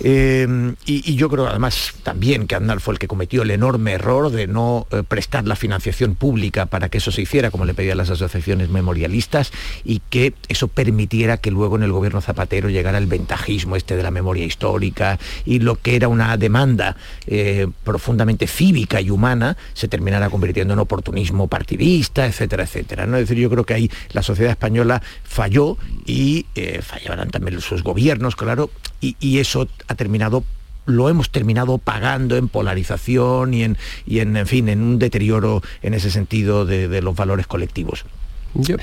[0.00, 4.30] Eh, y, yo creo además también que Aznar fue el que cometió el enorme error
[4.30, 7.96] de no eh, prestar la financiación pública para que eso se hiciera, como le pedían
[7.96, 9.50] las asociaciones memorialistas,
[9.82, 14.02] y que eso permitiera que luego en el gobierno Zapatero llegara el ventajismo este de
[14.02, 19.88] la memoria histórica y lo que era una demanda eh, profundamente cívica y humana se
[19.88, 23.06] terminara convirtiendo en oportunismo partidista, etcétera, etcétera.
[23.06, 23.16] ¿no?
[23.16, 26.82] Es decir, yo creo que ahí la sociedad española falló y eh,
[27.30, 28.70] también sus gobiernos, claro,
[29.00, 30.44] y, y eso ha terminado
[30.84, 35.62] lo hemos terminado pagando en polarización y en, y en, en fin, en un deterioro
[35.80, 38.04] en ese sentido de, de los valores colectivos.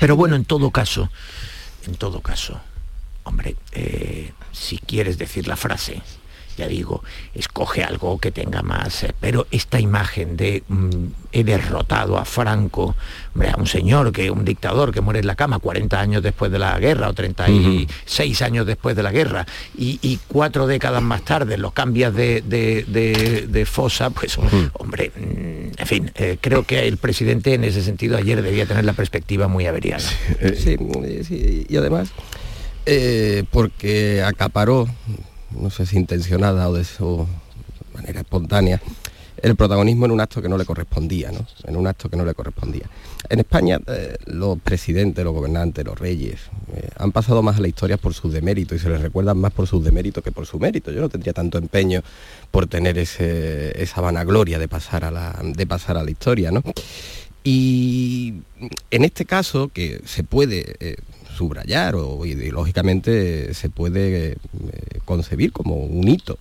[0.00, 1.10] Pero bueno, en todo caso,
[1.86, 2.58] en todo caso,
[3.24, 6.02] hombre, eh, si quieres decir la frase,
[6.56, 7.02] ya digo,
[7.34, 10.88] escoge algo que tenga más, eh, pero esta imagen de mm,
[11.32, 12.94] he derrotado a Franco,
[13.34, 16.50] hombre, a un señor, que un dictador que muere en la cama 40 años después
[16.52, 19.46] de la guerra o 36 años después de la guerra
[19.76, 24.36] y, y cuatro décadas más tarde lo cambias de, de- de- de fosa, pues
[24.74, 28.84] hombre, mm, en fin, eh, creo que el presidente en ese sentido ayer debía tener
[28.84, 30.00] la perspectiva muy averiada.
[30.56, 32.10] Sí, eh, sí, y además
[32.86, 34.88] eh, porque acaparó,
[35.52, 37.26] no sé si intencionada o de de
[37.94, 38.80] manera espontánea,
[39.42, 41.46] el protagonismo en un acto que no le correspondía, ¿no?
[41.64, 42.88] En un acto que no le correspondía.
[43.28, 46.40] En España eh, los presidentes, los gobernantes, los reyes
[46.74, 49.52] eh, han pasado más a la historia por sus deméritos y se les recuerdan más
[49.52, 50.92] por sus deméritos que por su mérito.
[50.92, 52.02] Yo no tendría tanto empeño
[52.50, 56.62] por tener ese- esa vanagloria de pasar a la, de pasar a la historia, ¿no?
[57.42, 58.34] Y
[58.90, 60.96] en este caso, que se puede eh,
[61.40, 64.36] subrayar o ideológicamente se puede eh,
[65.06, 66.36] concebir como un hito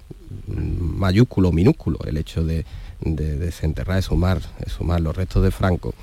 [0.48, 2.66] mayúsculo o minúsculo, el hecho de,
[3.00, 5.94] de desenterrar, de sumar, sumar los restos de Franco.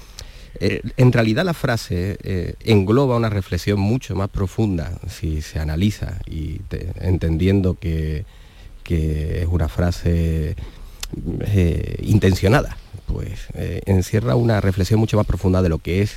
[0.60, 6.18] Eh, en realidad la frase eh, engloba una reflexión mucho más profunda si se analiza
[6.26, 8.24] y te- entendiendo que,
[8.82, 10.56] que es una frase
[12.02, 12.76] intencionada,
[13.06, 13.46] pues
[13.86, 16.10] encierra una reflexión mucho más profunda de lo que es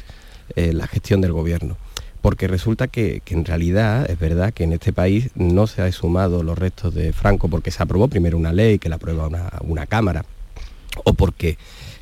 [0.56, 1.76] la gestión del gobierno.
[2.22, 6.44] Porque resulta que, en realidad es verdad que en este país no se ha exhumado
[6.44, 9.86] los restos de Franco porque se aprobó primero una ley que la aprueba una, una
[9.86, 10.26] Cámara
[11.06, 11.58] o porque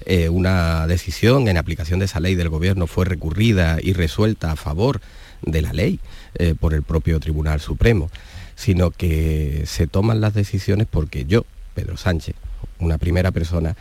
[0.06, 4.56] eh, una decisión en aplicación de esa ley del gobierno fue recurrida y resuelta a
[4.56, 5.02] favor
[5.42, 6.00] de la ley
[6.36, 8.10] eh, por el propio Tribunal Supremo,
[8.56, 11.46] sino que se toman las decisiones porque yo,
[11.76, 12.36] Pedro Sánchez,
[12.80, 13.76] una primera persona,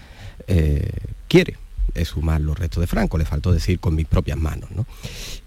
[0.48, 0.90] eh,
[1.28, 1.56] quiere
[1.94, 4.70] exhumar los restos de Franco, le faltó decir con mis propias manos.
[4.70, 4.86] ¿no?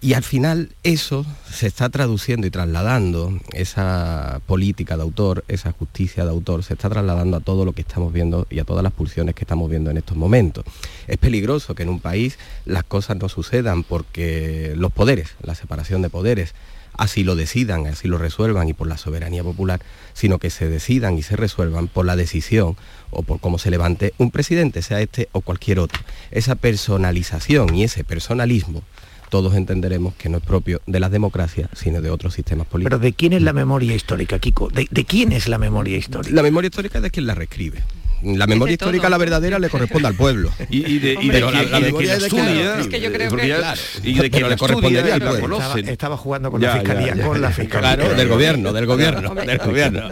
[0.01, 6.23] Y al final eso se está traduciendo y trasladando, esa política de autor, esa justicia
[6.23, 8.93] de autor, se está trasladando a todo lo que estamos viendo y a todas las
[8.93, 10.63] pulsiones que estamos viendo en estos momentos.
[11.07, 16.01] Es peligroso que en un país las cosas no sucedan porque los poderes, la separación
[16.01, 16.53] de poderes,
[16.93, 19.81] así lo decidan, así lo resuelvan y por la soberanía popular,
[20.13, 22.75] sino que se decidan y se resuelvan por la decisión
[23.11, 26.01] o por cómo se levante un presidente, sea este o cualquier otro.
[26.31, 28.83] Esa personalización y ese personalismo
[29.29, 32.97] todos entenderemos que no es propio de las democracias, sino de otros sistemas políticos.
[32.97, 34.69] Pero ¿de quién es la memoria histórica, Kiko?
[34.69, 36.33] ¿De, de quién es la memoria histórica?
[36.33, 37.83] La memoria histórica es de quien la reescribe.
[38.23, 38.89] La memoria todo.
[38.89, 40.51] histórica, la verdadera, le corresponde al pueblo.
[40.69, 42.81] Y, y de, y de Pero la- memoria de estudia, escribe.
[42.81, 43.81] Es que yo creo porque que- ya- claro.
[44.03, 45.57] y de le correspondería al pueblo.
[45.59, 47.25] Estaba, estaba jugando con Ya, la fiscalía, ya.
[47.25, 47.95] con la fiscalía.
[47.95, 50.09] Claro, del gobierno, del gobierno, Hombre, del gobierno.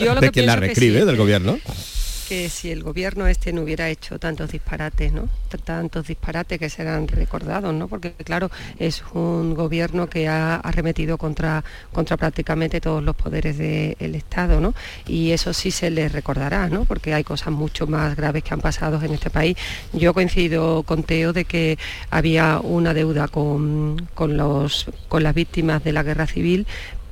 [0.00, 1.58] yo lo de que quien la reescribe, del gobierno.
[2.30, 5.28] Que si el gobierno este no hubiera hecho tantos disparates, ¿no?
[5.64, 7.88] Tantos disparates que serán recordados, ¿no?
[7.88, 14.14] Porque claro, es un gobierno que ha arremetido contra, contra prácticamente todos los poderes del
[14.14, 14.74] Estado, ¿no?
[15.08, 16.84] Y eso sí se les recordará, ¿no?
[16.84, 19.56] Porque hay cosas mucho más graves que han pasado en este país.
[19.92, 21.78] Yo coincido con Teo de que
[22.10, 26.64] había una deuda con, con los, con las víctimas de la guerra civil,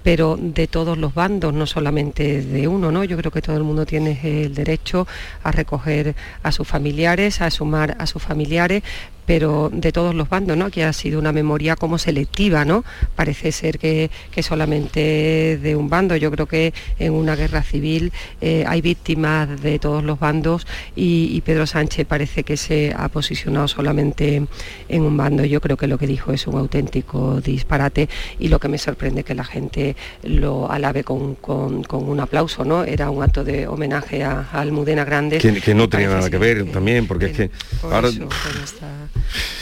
[0.03, 3.05] pero de todos los bandos, no solamente de uno, ¿no?
[3.05, 5.07] Yo creo que todo el mundo tiene el derecho
[5.43, 8.83] a recoger a sus familiares, a sumar a sus familiares,
[9.29, 10.71] pero de todos los bandos, ¿no?
[10.71, 12.83] Que ha sido una memoria como selectiva, ¿no?
[13.15, 16.17] Parece ser que, que solamente de un bando.
[16.17, 18.11] Yo creo que en una guerra civil
[18.41, 20.67] eh, hay víctimas de todos los bandos
[20.97, 24.47] y, y Pedro Sánchez parece que se ha posicionado solamente
[24.89, 25.45] en un bando.
[25.45, 28.09] Yo creo que lo que dijo es un auténtico disparate
[28.39, 32.19] y lo que me sorprende es que la gente lo alabe con, con- con un
[32.21, 32.83] aplauso, ¿no?
[32.83, 35.43] Era un acto de homenaje a, a Almudena Grandes.
[35.43, 37.51] Que, que no tenía nada que ver también, porque es que
[37.83, 38.27] por ahora eso,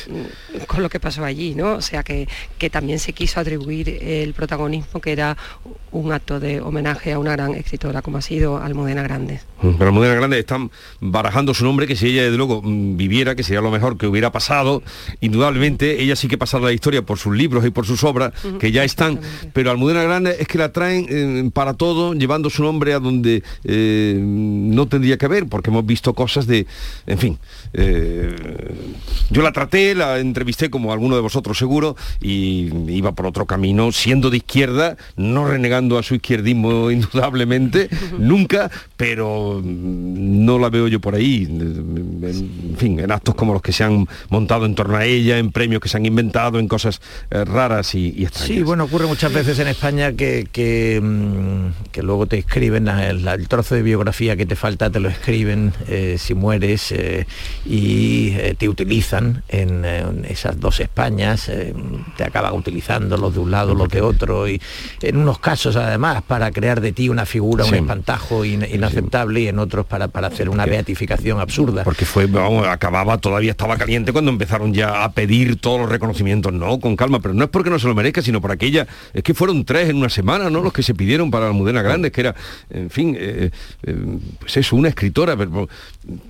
[0.07, 1.75] con, esta- con lo que pasó allí, ¿no?
[1.75, 2.29] O sea que,
[2.59, 5.37] que también se quiso atribuir el protagonismo que era
[5.93, 9.43] un acto de homenaje a una gran escritora como ha sido Almudena Grandes.
[9.61, 13.43] Pero Almudena Grande están barajando su nombre, que si ella desde luego mm, viviera, que
[13.43, 14.83] sería lo mejor que hubiera pasado,
[15.21, 18.71] indudablemente ella sí que pasará la historia por sus libros y por sus obras, que
[18.71, 19.21] ya están,
[19.53, 23.43] pero Almudena Grande es que la traen eh, para todo, llevando su nombre a donde
[23.65, 26.67] eh, no tendría que haber, porque hemos visto cosas de,
[27.07, 27.39] en fin,
[27.73, 28.35] eh,
[29.31, 33.91] yo la traté, la entrevisté como alguno de vosotros seguro, y iba por otro camino,
[33.93, 37.89] siendo de izquierda, no renegando a su izquierdismo indudablemente,
[38.19, 43.73] nunca, pero no la veo yo por ahí, en fin, en actos como los que
[43.73, 47.01] se han montado en torno a ella, en premios que se han inventado, en cosas
[47.31, 48.49] eh, raras y, y extrañas.
[48.57, 53.27] Sí, bueno, ocurre muchas veces en España que, que, mm, que luego te escriben el,
[53.27, 57.27] el trozo de biografía que te falta, te lo escriben eh, si mueres eh,
[57.65, 61.51] y eh, te utilizan en, en esas dos Españas,
[62.17, 64.61] te acaban utilizando los de un lado, los de otro, y
[65.03, 69.49] en unos casos además para crear de ti una figura, un espantajo in- inaceptable y
[69.49, 71.85] en otros para, para hacer una beatificación absurda.
[71.85, 76.53] Porque fue, vamos, acababa, todavía estaba caliente cuando empezaron ya a pedir todos los reconocimientos,
[76.53, 79.23] no, con calma, pero no es porque no se lo merezca, sino por aquella, es
[79.23, 80.61] que fueron tres en una semana, ¿no?
[80.63, 82.35] Los que se pidieron para Almudena Grandes, que era,
[82.71, 83.51] en fin, eh,
[83.83, 83.97] eh,
[84.39, 85.69] pues eso, una escritora, pero,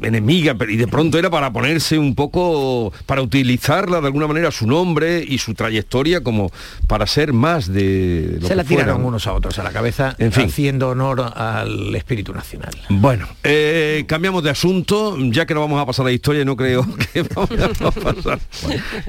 [0.03, 4.51] enemiga, pero, y de pronto era para ponerse un poco, para utilizarla de alguna manera
[4.51, 6.51] su nombre y su trayectoria como
[6.87, 8.85] para ser más de lo Se la fuera.
[8.85, 10.47] tiraron unos a otros a la cabeza, En fin.
[10.47, 12.73] haciendo honor al espíritu nacional.
[12.99, 16.87] Bueno, eh, cambiamos de asunto, ya que no vamos a pasar la historia, no creo
[17.13, 18.39] que vamos a pasar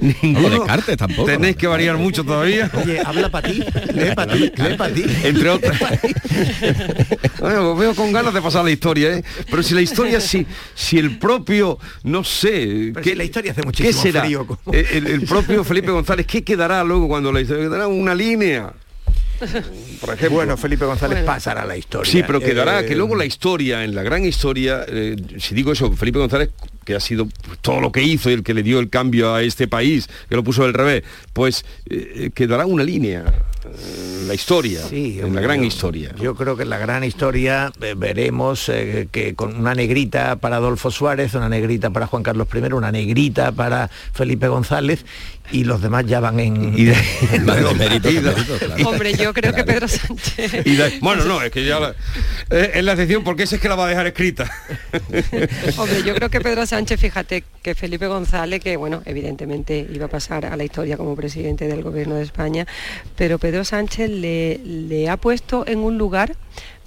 [0.01, 0.49] ninguno.
[0.49, 1.25] No descartes tampoco.
[1.25, 2.69] Tenéis que variar mucho todavía.
[2.73, 3.63] Oye, habla para ti,
[3.93, 5.03] lee para ti, lee para ti.
[5.23, 5.79] Entre otras.
[7.39, 9.23] bueno, veo con ganas de pasar la historia, ¿eh?
[9.49, 13.51] Pero si la historia, si, si el propio, no sé, Pero ¿qué, si la historia
[13.53, 14.23] hace ¿qué muchísimo será?
[14.23, 17.63] frío, como- El, el propio Felipe González, ¿qué quedará luego cuando la historia?
[17.65, 18.73] Quedará una línea.
[20.01, 20.29] Por ejemplo.
[20.37, 22.11] Bueno, Felipe González pasará a la historia.
[22.11, 25.71] Sí, pero quedará Eh, que luego la historia, en la gran historia, eh, si digo
[25.71, 26.49] eso, Felipe González,
[26.85, 27.27] que ha sido
[27.61, 30.35] todo lo que hizo y el que le dio el cambio a este país, que
[30.35, 33.25] lo puso del revés, pues eh, quedará una línea,
[34.27, 36.11] la historia, Sí, en hombre, la gran yo- historia.
[36.21, 40.57] Yo creo que en la gran historia eh, veremos eh, que con una negrita para
[40.57, 45.05] Adolfo Suárez, una negrita para Juan Carlos I, una negrita para Felipe González
[45.51, 46.77] y los demás ya van en...
[46.77, 46.93] Y de-
[47.33, 47.85] en Más de redonda.
[47.87, 48.89] mérito, de mérito, claro.
[48.89, 50.65] Hombre, yo creo que Pedro Sánchez...
[50.65, 51.95] Y de- bueno, no, es que ya la,
[52.49, 54.51] eh, es la excepción porque ese es que la va a dejar escrita.
[55.77, 60.09] Hombre, yo creo que Pedro Sánchez, fíjate que Felipe González, que bueno, evidentemente iba a
[60.09, 62.65] pasar a la historia como presidente del gobierno de España,
[63.15, 66.35] pero Pedro Sánchez le, ha puesto en un lugar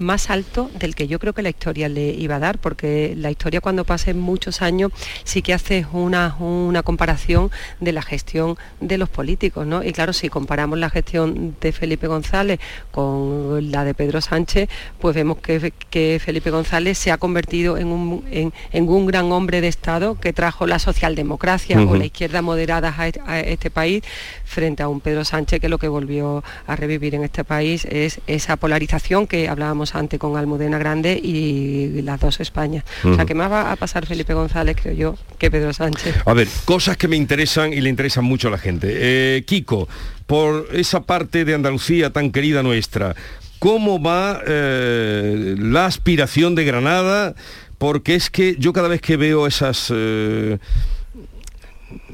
[0.01, 3.31] más alto del que yo creo que la historia le iba a dar, porque la
[3.31, 4.93] historia cuando pasen muchos años
[5.25, 9.85] sí que hace una, una comparación de la gestión de los políticos, ¿no?
[9.85, 15.15] Y claro, si comparamos la gestión de Felipe González con la de Pedro Sánchez, pues
[15.15, 19.61] vemos que, que Felipe González se ha convertido en un, en, en un gran hombre
[19.61, 24.03] de Estado que trajo la socialdemocracia o la izquierda moderada a, a este país
[24.45, 28.21] frente a un Pedro Sánchez que lo que volvió a revivir en este país es
[28.27, 32.85] esa polarización que hablábamos antes con Almudena Grande y las dos Españas.
[33.05, 36.17] O sea, que más va a pasar Felipe González, creo yo, que Pedro Sánchez.
[36.25, 38.89] A ver, cosas que me interesan y le interesan mucho a la gente.
[38.91, 39.89] Eh, Kiko,
[40.27, 43.15] por esa parte de Andalucía tan querida nuestra,
[43.59, 47.35] ¿cómo va eh, la aspiración de Granada?
[47.79, 49.89] Porque es que yo cada vez que veo esas...
[49.95, 50.59] eh,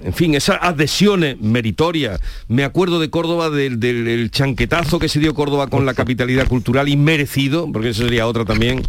[0.03, 2.21] en fin, esas adhesiones meritorias.
[2.49, 7.71] Me acuerdo de Córdoba del, chanquetazo que se dio Córdoba con la capitalidad cultural inmerecido,
[7.73, 8.83] porque eso sería otra también.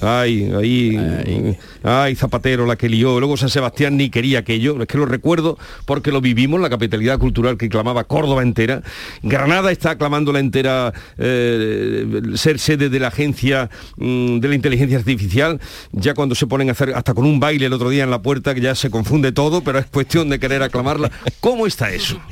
[0.00, 3.18] Ay, ahí, ay, Zapatero la que lió.
[3.18, 4.80] Luego San Sebastián ni quería aquello.
[4.80, 8.82] Es que lo recuerdo porque lo vivimos, la capitalidad cultural que clamaba Córdoba entera.
[9.22, 14.98] Granada está clamando la entera eh, ser sede de la agencia mm, de la inteligencia
[14.98, 15.60] artificial.
[15.92, 18.22] Ya cuando se ponen a hacer, hasta con un baile el otro día en la
[18.22, 21.10] puerta, que ya se confunde todo, pero es cuestión de querer aclamarla.
[21.40, 22.20] ¿Cómo está eso?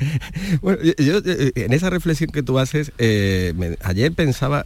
[0.61, 4.63] Bueno, yo, yo, eh, en esa reflexión que tú haces, eh, me- ayer pensaba,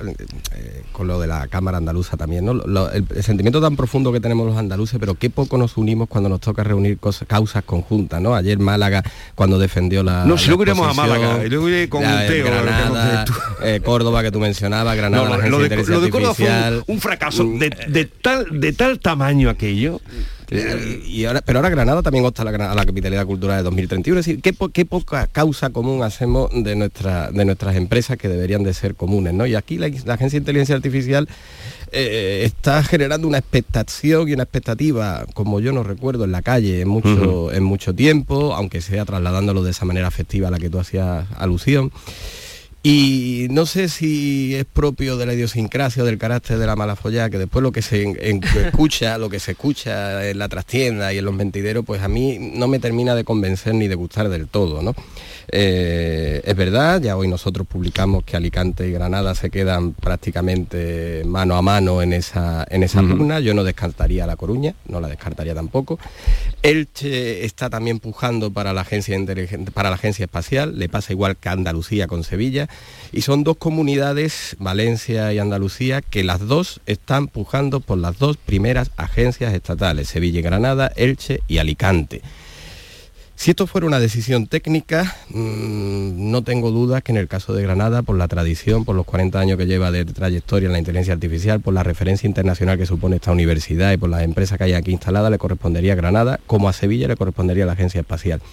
[0.56, 2.54] eh, con lo de la Cámara Andaluza también, ¿no?
[2.54, 6.30] Lo- el, sentimiento tan profundo que tenemos los andaluces, pero qué poco nos unimos cuando
[6.30, 8.36] nos toca reunir causas conjuntas, ¿no?
[8.36, 9.04] Ayer Málaga,
[9.36, 10.26] cuando defendió la.
[10.26, 13.26] No, si luego iremos a Málaga, y luego iré con la, Teo, Granada,
[13.64, 17.44] eh, Córdoba que tú mencionabas, Granada, la lo, de, lo de Córdoba fue un, fracaso
[17.44, 20.00] de, de, tal, de tal tamaño aquello
[21.08, 24.20] y ahora, pero ahora Granada también opta a la, capitalidad cultural de 2031.
[24.20, 28.74] Es decir, qué, poca causa común hacemos de, nuestra, de nuestras empresas que deberían de
[28.74, 29.34] ser comunes.
[29.34, 29.46] ¿no?
[29.46, 31.30] Y aquí la, Agencia de Inteligencia Artificial
[31.92, 36.82] eh, está generando una expectación y una expectativa, como yo no recuerdo, en la calle
[36.82, 40.70] en mucho, en mucho tiempo, aunque sea trasladándolo de esa manera afectiva a la que
[40.70, 41.92] tú hacías alusión.
[42.84, 46.96] Y no sé si es propio de la idiosincrasia o del carácter de la mala
[46.96, 48.16] follada, que después lo que se
[48.66, 52.40] escucha, lo que se escucha en la trastienda y en los mentideros, pues a mí
[52.40, 54.96] no me termina de convencer ni de gustar del todo, ¿no?
[55.54, 61.58] Eh, es verdad, ya hoy nosotros publicamos que Alicante y Granada se quedan prácticamente mano
[61.58, 63.40] a mano en esa, en esa pugna.
[63.42, 66.00] Yo no descartaría La Coruña, no la descartaría tampoco.
[66.64, 69.18] Elche está también pujando para la agencia
[69.74, 72.70] para la agencia espacial, le pasa igual que Andalucía con Sevilla.
[73.14, 78.38] Y son dos comunidades, Valencia y Andalucía, que las dos están pujando por las dos
[78.38, 82.22] primeras agencias estatales, Sevilla y Granada, Elche y Alicante.
[83.42, 87.64] Si esto fuera una decisión técnica, mm, no tengo dudas que en el caso de
[87.64, 91.16] Granada, por la tradición, por los 40 años que lleva de trayectoria en la inteligencia
[91.16, 94.74] artificial, por la referencia internacional que supone esta universidad y por las empresas que hay
[94.74, 98.44] aquí instaladas, le correspondería a Granada, como a Sevilla le correspondería a la agencia espacial.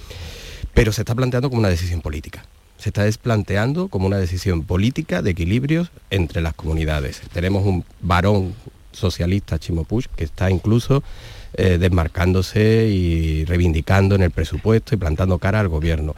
[0.72, 2.46] Pero se está planteando como una decisión política.
[2.78, 7.20] Se está desplanteando como una decisión política de equilibrios entre las comunidades.
[7.32, 8.54] Tenemos un varón
[8.92, 11.02] socialista, Chimo que está incluso
[11.54, 16.14] eh, desmarcándose y reivindicando en el presupuesto y plantando cara al gobierno.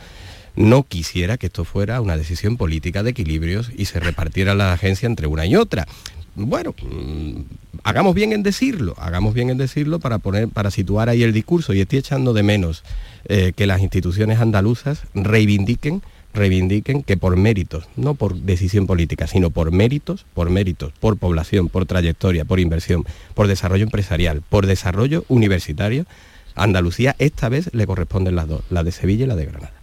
[0.57, 5.07] No quisiera que esto fuera una decisión política de equilibrios y se repartiera la agencia
[5.07, 5.87] entre una y otra.
[6.35, 7.43] Bueno, mm,
[7.85, 11.73] hagamos bien en decirlo, hagamos bien en decirlo para poner, para situar ahí el discurso
[11.73, 12.83] y estoy echando de menos
[13.27, 16.03] eh, que las instituciones andaluzas reivindiquen
[16.33, 21.69] reivindiquen que por méritos, no por decisión política, sino por méritos, por méritos, por población,
[21.69, 23.05] por trayectoria, por inversión,
[23.35, 26.07] por desarrollo empresarial, por desarrollo universitario,
[26.55, 29.80] Andalucía esta vez le corresponden las dos, la de Sevilla y la de Granada.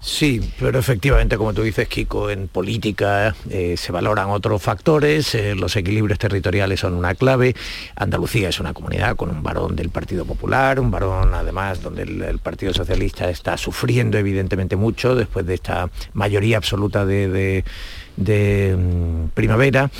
[0.00, 5.54] Sí, pero efectivamente, como tú dices, Kiko, en política eh, se valoran otros factores, eh,
[5.54, 7.54] los equilibrios territoriales son una clave.
[7.96, 12.38] Andalucía es una comunidad con un varón del Partido Popular, un varón además donde el,
[12.40, 17.64] Partido Socialista está sufriendo evidentemente mucho después de esta mayoría absoluta de,
[18.16, 19.90] mm, primavera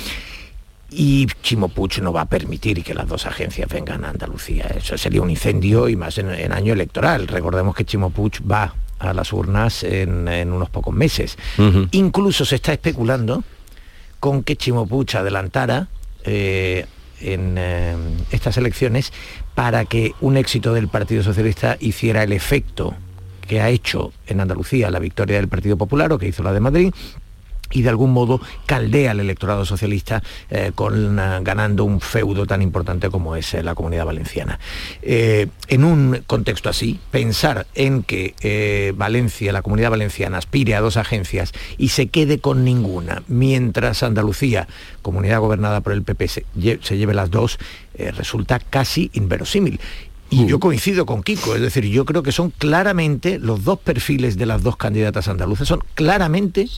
[0.89, 4.67] y Chimo Puig no va a permitir que las dos agencias vengan a Andalucía.
[4.75, 7.27] Eso sería un incendio y más en, año electoral.
[7.27, 11.37] Recordemos que Chimo Puig va a las urnas en, unos pocos meses.
[11.91, 13.43] Incluso se está especulando
[14.19, 15.87] con que Chimo Puig adelantara
[16.23, 16.85] eh,
[17.19, 17.95] en eh,
[18.31, 19.11] estas elecciones
[19.55, 22.95] para que un éxito del Partido Socialista hiciera el efecto
[23.47, 26.59] que ha hecho en Andalucía la victoria del Partido Popular o que hizo la de
[26.59, 26.93] Madrid
[27.71, 32.61] y de algún modo caldea al electorado socialista eh, con, eh, ganando un feudo tan
[32.61, 34.59] importante como es eh, la comunidad valenciana.
[35.01, 41.53] en un contexto así, pensar en que Valencia, la comunidad valenciana, aspire a dos agencias
[41.77, 44.67] y se quede con ninguna, mientras Andalucía,
[45.01, 46.45] comunidad gobernada por el PP, se,
[46.97, 47.57] lleve las dos,
[47.97, 49.79] resulta casi inverosímil.
[50.29, 54.37] Y yo coincido con Kiko, es decir, yo creo que son claramente los dos perfiles
[54.37, 56.69] de las dos candidatas andaluzas, son claramente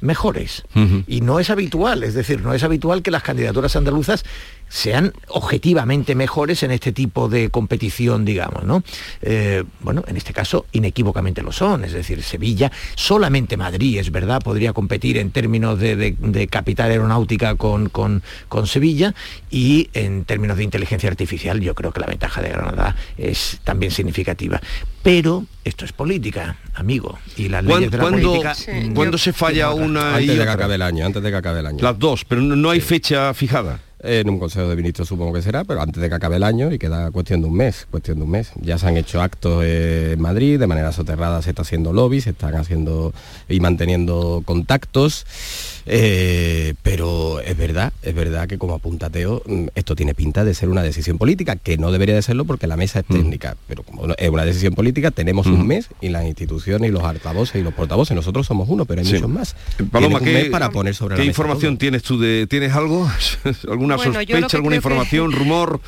[0.00, 0.64] mejores.
[1.06, 4.24] Y no es habitual, es decir, no es habitual que las candidaturas andaluzas
[4.68, 8.82] sean objetivamente mejores en este tipo de competición, digamos, ¿no?
[9.22, 14.40] Eh, bueno, en este caso inequívocamente lo son, es decir, Sevilla, solamente Madrid, es verdad,
[14.40, 18.22] podría competir en términos de, capital aeronáutica con, con,
[18.66, 19.14] Sevilla.
[19.50, 23.92] Y en términos de inteligencia artificial yo creo que la ventaja de Granada es también
[23.92, 24.60] significativa.
[25.02, 28.54] Pero esto es política, amigo, y las leyes de la política...
[28.94, 31.66] ¿Cuándo se falla una antes de que acabe el año, antes de que acabe el
[31.66, 31.78] año.
[31.80, 35.64] Las dos, pero no, hay fecha fijada en un Consejo de Ministros supongo que será,
[35.64, 38.24] pero antes de que acabe el año y queda cuestión de un mes, cuestión de
[38.24, 38.52] un mes.
[38.60, 42.30] Ya se han hecho actos en Madrid, de manera soterrada se está haciendo lobby, se
[42.30, 43.12] están haciendo
[43.48, 45.26] y manteniendo contactos.
[45.90, 50.68] Eh, pero es verdad, es verdad que como apuntateo mm, esto tiene pinta de ser
[50.68, 53.14] una decisión política, que no debería de serlo porque la mesa es mm.
[53.14, 55.66] técnica, pero como es una decisión política, tenemos un mm.
[55.66, 59.06] mes y las instituciones y los altavoces y los portavoces, nosotros somos uno, pero hay
[59.06, 59.56] muchos más.
[59.90, 63.10] Paloma, ¿qué, para poner sobre ¿qué información tienes tú de, tienes algo?
[63.94, 65.80] ¿Alguna sospecha, alguna información, rumor?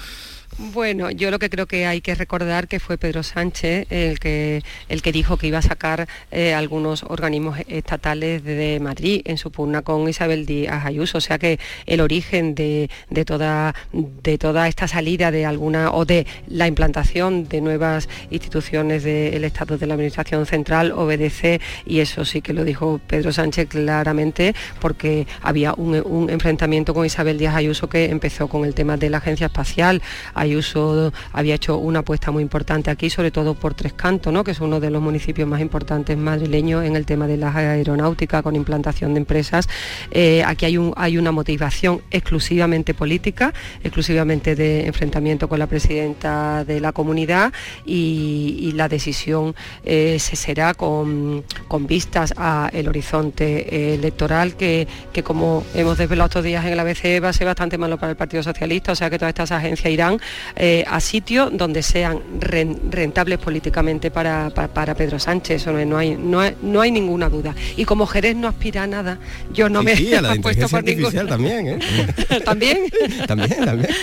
[0.62, 4.62] Bueno, yo lo que creo que hay que recordar que fue Pedro Sánchez el que,
[4.90, 9.50] el que dijo que iba a sacar eh, algunos organismos estatales de Madrid en su
[9.50, 11.16] pugna con Isabel Díaz Ayuso.
[11.16, 12.90] O sea que el origen de,
[13.24, 19.44] toda, de toda esta salida de alguna o de la implantación de nuevas instituciones del
[19.44, 24.54] Estado de la Administración Central obedece, y eso sí que lo dijo Pedro Sánchez claramente,
[24.78, 29.18] porque había un, enfrentamiento con Isabel Díaz Ayuso que empezó con el tema de la
[29.18, 30.02] agencia espacial.
[30.50, 34.42] Ayuso había hecho una apuesta muy importante aquí, sobre todo por Tres Cantos, ¿no?
[34.42, 38.42] que es uno de los municipios más importantes madrileños en el tema de la aeronáutica
[38.42, 39.68] con implantación de empresas.
[40.10, 46.64] Eh, aquí hay, un, hay una motivación exclusivamente política, exclusivamente de enfrentamiento con la presidenta
[46.64, 47.52] de la comunidad
[47.84, 51.44] y, la decisión eh, se será con,
[51.80, 57.30] vistas al horizonte electoral que, que, como hemos desvelado estos días en el ABC va
[57.30, 60.20] a ser bastante malo para el Partido Socialista, o sea que todas estas agencias irán
[60.56, 64.50] eh, a sitios donde sean rentables políticamente para,
[64.96, 67.54] Pedro Sánchez, eso no hay, no, hay, no hay ninguna duda.
[67.76, 69.18] Y como Jerez no aspira a nada,
[69.52, 71.78] yo no me he puesto por artificial también, ¿eh?
[72.44, 72.78] ¿También?
[73.26, 73.94] también, también.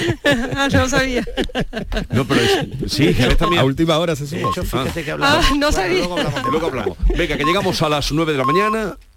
[0.56, 1.24] ah, no sabía.
[2.10, 2.42] No, pero
[2.88, 3.62] sí, Jerez también.
[3.62, 4.52] A última hora se sumó.
[5.22, 6.00] ah, no sabía.
[6.00, 6.98] luego, hablamos, luego hablamos.
[7.18, 8.98] Venga, que llegamos a las 9 de la mañana.